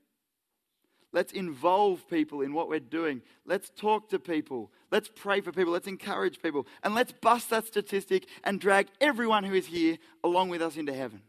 Let's 1.15 1.31
involve 1.31 2.09
people 2.09 2.41
in 2.41 2.51
what 2.51 2.67
we're 2.67 2.81
doing. 2.81 3.21
Let's 3.45 3.69
talk 3.69 4.09
to 4.09 4.19
people. 4.19 4.69
Let's 4.91 5.09
pray 5.15 5.39
for 5.39 5.53
people. 5.53 5.71
Let's 5.71 5.87
encourage 5.87 6.41
people. 6.41 6.67
And 6.83 6.93
let's 6.93 7.13
bust 7.13 7.51
that 7.51 7.65
statistic 7.65 8.27
and 8.43 8.59
drag 8.59 8.87
everyone 8.99 9.45
who 9.45 9.53
is 9.53 9.65
here 9.65 9.97
along 10.25 10.49
with 10.49 10.61
us 10.61 10.75
into 10.75 10.93
heaven. 10.93 11.21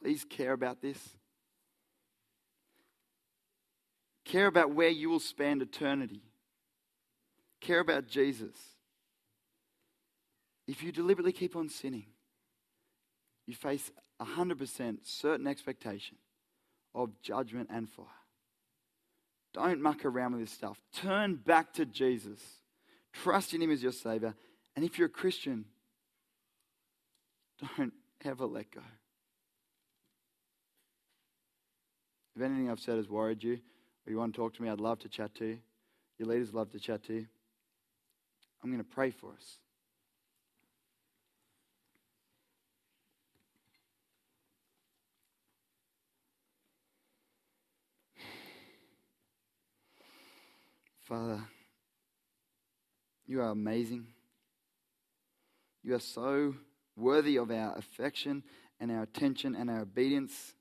Please 0.00 0.24
care 0.24 0.54
about 0.54 0.80
this. 0.80 0.98
Care 4.24 4.46
about 4.46 4.70
where 4.70 4.88
you 4.88 5.10
will 5.10 5.20
spend 5.20 5.60
eternity. 5.60 6.22
Care 7.60 7.80
about 7.80 8.08
Jesus. 8.08 8.56
If 10.66 10.82
you 10.82 10.90
deliberately 10.90 11.32
keep 11.32 11.54
on 11.54 11.68
sinning, 11.68 12.06
you 13.46 13.54
face 13.54 13.90
a 14.20 14.24
100% 14.24 14.98
certain 15.02 15.46
expectation 15.46 16.16
of 16.94 17.10
judgment 17.22 17.68
and 17.72 17.88
fire. 17.88 18.06
Don't 19.52 19.80
muck 19.80 20.04
around 20.04 20.32
with 20.32 20.42
this 20.42 20.50
stuff. 20.50 20.78
Turn 20.94 21.36
back 21.36 21.72
to 21.74 21.84
Jesus. 21.84 22.40
Trust 23.12 23.54
in 23.54 23.62
Him 23.62 23.70
as 23.70 23.82
your 23.82 23.92
Savior. 23.92 24.34
And 24.74 24.84
if 24.84 24.98
you're 24.98 25.06
a 25.06 25.10
Christian, 25.10 25.64
don't 27.78 27.92
ever 28.24 28.46
let 28.46 28.70
go. 28.72 28.80
If 32.34 32.42
anything 32.42 32.68
I've 32.68 32.80
said 32.80 32.96
has 32.96 33.08
worried 33.08 33.44
you, 33.44 33.60
or 34.06 34.10
you 34.10 34.18
want 34.18 34.34
to 34.34 34.36
talk 34.36 34.54
to 34.54 34.62
me, 34.62 34.68
I'd 34.68 34.80
love 34.80 34.98
to 35.00 35.08
chat 35.08 35.34
to 35.36 35.46
you. 35.46 35.58
Your 36.18 36.28
leaders 36.28 36.52
love 36.52 36.70
to 36.72 36.80
chat 36.80 37.04
to 37.04 37.14
you. 37.14 37.26
I'm 38.62 38.70
going 38.70 38.82
to 38.82 38.90
pray 38.90 39.10
for 39.10 39.32
us. 39.32 39.58
Father, 51.04 51.40
you 53.26 53.40
are 53.40 53.50
amazing. 53.50 54.06
You 55.82 55.94
are 55.94 56.00
so 56.00 56.54
worthy 56.96 57.36
of 57.36 57.50
our 57.50 57.76
affection 57.76 58.42
and 58.80 58.90
our 58.90 59.02
attention 59.02 59.54
and 59.54 59.68
our 59.68 59.80
obedience. 59.80 60.54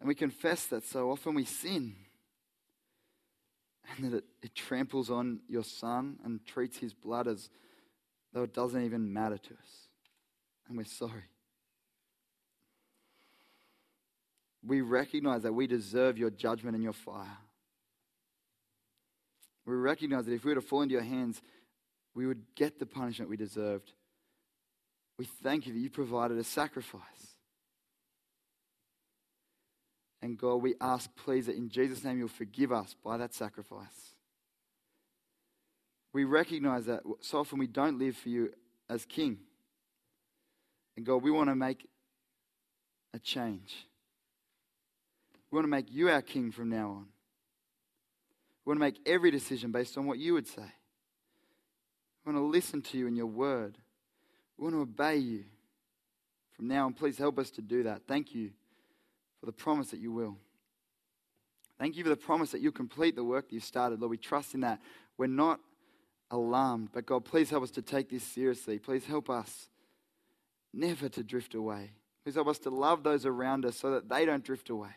And 0.00 0.08
we 0.08 0.14
confess 0.14 0.66
that 0.66 0.84
so 0.86 1.10
often 1.10 1.34
we 1.34 1.44
sin 1.44 1.94
and 3.96 4.12
that 4.12 4.16
it, 4.18 4.24
it 4.42 4.54
tramples 4.54 5.10
on 5.10 5.40
your 5.46 5.64
son 5.64 6.18
and 6.24 6.44
treats 6.46 6.78
his 6.78 6.94
blood 6.94 7.28
as 7.28 7.50
though 8.32 8.44
it 8.44 8.54
doesn't 8.54 8.82
even 8.82 9.12
matter 9.12 9.36
to 9.36 9.50
us. 9.54 9.88
And 10.68 10.78
we're 10.78 10.84
sorry. 10.84 11.28
We 14.66 14.80
recognize 14.80 15.42
that 15.42 15.52
we 15.52 15.66
deserve 15.66 16.16
your 16.16 16.30
judgment 16.30 16.74
and 16.74 16.82
your 16.82 16.94
fire. 16.94 17.38
We 19.66 19.74
recognize 19.74 20.26
that 20.26 20.32
if 20.32 20.44
we 20.44 20.50
were 20.50 20.60
to 20.60 20.66
fall 20.66 20.82
into 20.82 20.94
your 20.94 21.02
hands, 21.02 21.40
we 22.14 22.26
would 22.26 22.42
get 22.54 22.78
the 22.78 22.86
punishment 22.86 23.30
we 23.30 23.36
deserved. 23.36 23.92
We 25.18 25.24
thank 25.42 25.66
you 25.66 25.72
that 25.72 25.78
you 25.78 25.90
provided 25.90 26.38
a 26.38 26.44
sacrifice. 26.44 27.02
And 30.20 30.38
God, 30.38 30.56
we 30.56 30.74
ask, 30.80 31.10
please, 31.16 31.46
that 31.46 31.56
in 31.56 31.68
Jesus' 31.68 32.02
name 32.02 32.18
you'll 32.18 32.28
forgive 32.28 32.72
us 32.72 32.94
by 33.04 33.18
that 33.18 33.34
sacrifice. 33.34 34.14
We 36.12 36.24
recognize 36.24 36.86
that 36.86 37.02
so 37.20 37.40
often 37.40 37.58
we 37.58 37.66
don't 37.66 37.98
live 37.98 38.16
for 38.16 38.28
you 38.28 38.52
as 38.88 39.04
King. 39.04 39.38
And 40.96 41.04
God, 41.04 41.22
we 41.22 41.30
want 41.30 41.50
to 41.50 41.54
make 41.54 41.86
a 43.12 43.18
change. 43.18 43.86
We 45.50 45.56
want 45.56 45.64
to 45.64 45.70
make 45.70 45.92
you 45.92 46.08
our 46.08 46.22
King 46.22 46.52
from 46.52 46.70
now 46.70 46.90
on. 46.90 47.06
We 48.64 48.70
want 48.70 48.78
to 48.78 48.84
make 48.84 49.00
every 49.06 49.30
decision 49.30 49.72
based 49.72 49.98
on 49.98 50.06
what 50.06 50.18
you 50.18 50.34
would 50.34 50.46
say. 50.46 50.72
We 52.24 52.32
want 52.32 52.42
to 52.42 52.50
listen 52.50 52.80
to 52.82 52.98
you 52.98 53.06
in 53.06 53.16
your 53.16 53.26
word. 53.26 53.76
We 54.56 54.64
want 54.64 54.74
to 54.74 54.80
obey 54.80 55.16
you. 55.16 55.44
From 56.56 56.68
now 56.68 56.86
on, 56.86 56.94
please 56.94 57.18
help 57.18 57.38
us 57.38 57.50
to 57.52 57.62
do 57.62 57.82
that. 57.82 58.02
Thank 58.06 58.34
you 58.34 58.50
for 59.40 59.46
the 59.46 59.52
promise 59.52 59.88
that 59.90 60.00
you 60.00 60.12
will. 60.12 60.38
Thank 61.78 61.96
you 61.96 62.04
for 62.04 62.10
the 62.10 62.16
promise 62.16 62.52
that 62.52 62.60
you'll 62.60 62.72
complete 62.72 63.16
the 63.16 63.24
work 63.24 63.48
that 63.48 63.54
you've 63.54 63.64
started. 63.64 64.00
Lord, 64.00 64.10
we 64.10 64.16
trust 64.16 64.54
in 64.54 64.60
that. 64.60 64.80
We're 65.18 65.26
not 65.26 65.60
alarmed, 66.30 66.90
but 66.92 67.04
God, 67.04 67.24
please 67.24 67.50
help 67.50 67.64
us 67.64 67.72
to 67.72 67.82
take 67.82 68.08
this 68.08 68.22
seriously. 68.22 68.78
Please 68.78 69.04
help 69.04 69.28
us 69.28 69.68
never 70.72 71.08
to 71.08 71.22
drift 71.22 71.54
away. 71.54 71.90
Please 72.24 72.36
help 72.36 72.48
us 72.48 72.58
to 72.60 72.70
love 72.70 73.02
those 73.02 73.26
around 73.26 73.66
us 73.66 73.76
so 73.76 73.90
that 73.90 74.08
they 74.08 74.24
don't 74.24 74.44
drift 74.44 74.70
away. 74.70 74.90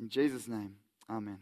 In 0.00 0.08
Jesus' 0.08 0.48
name, 0.48 0.76
amen. 1.08 1.38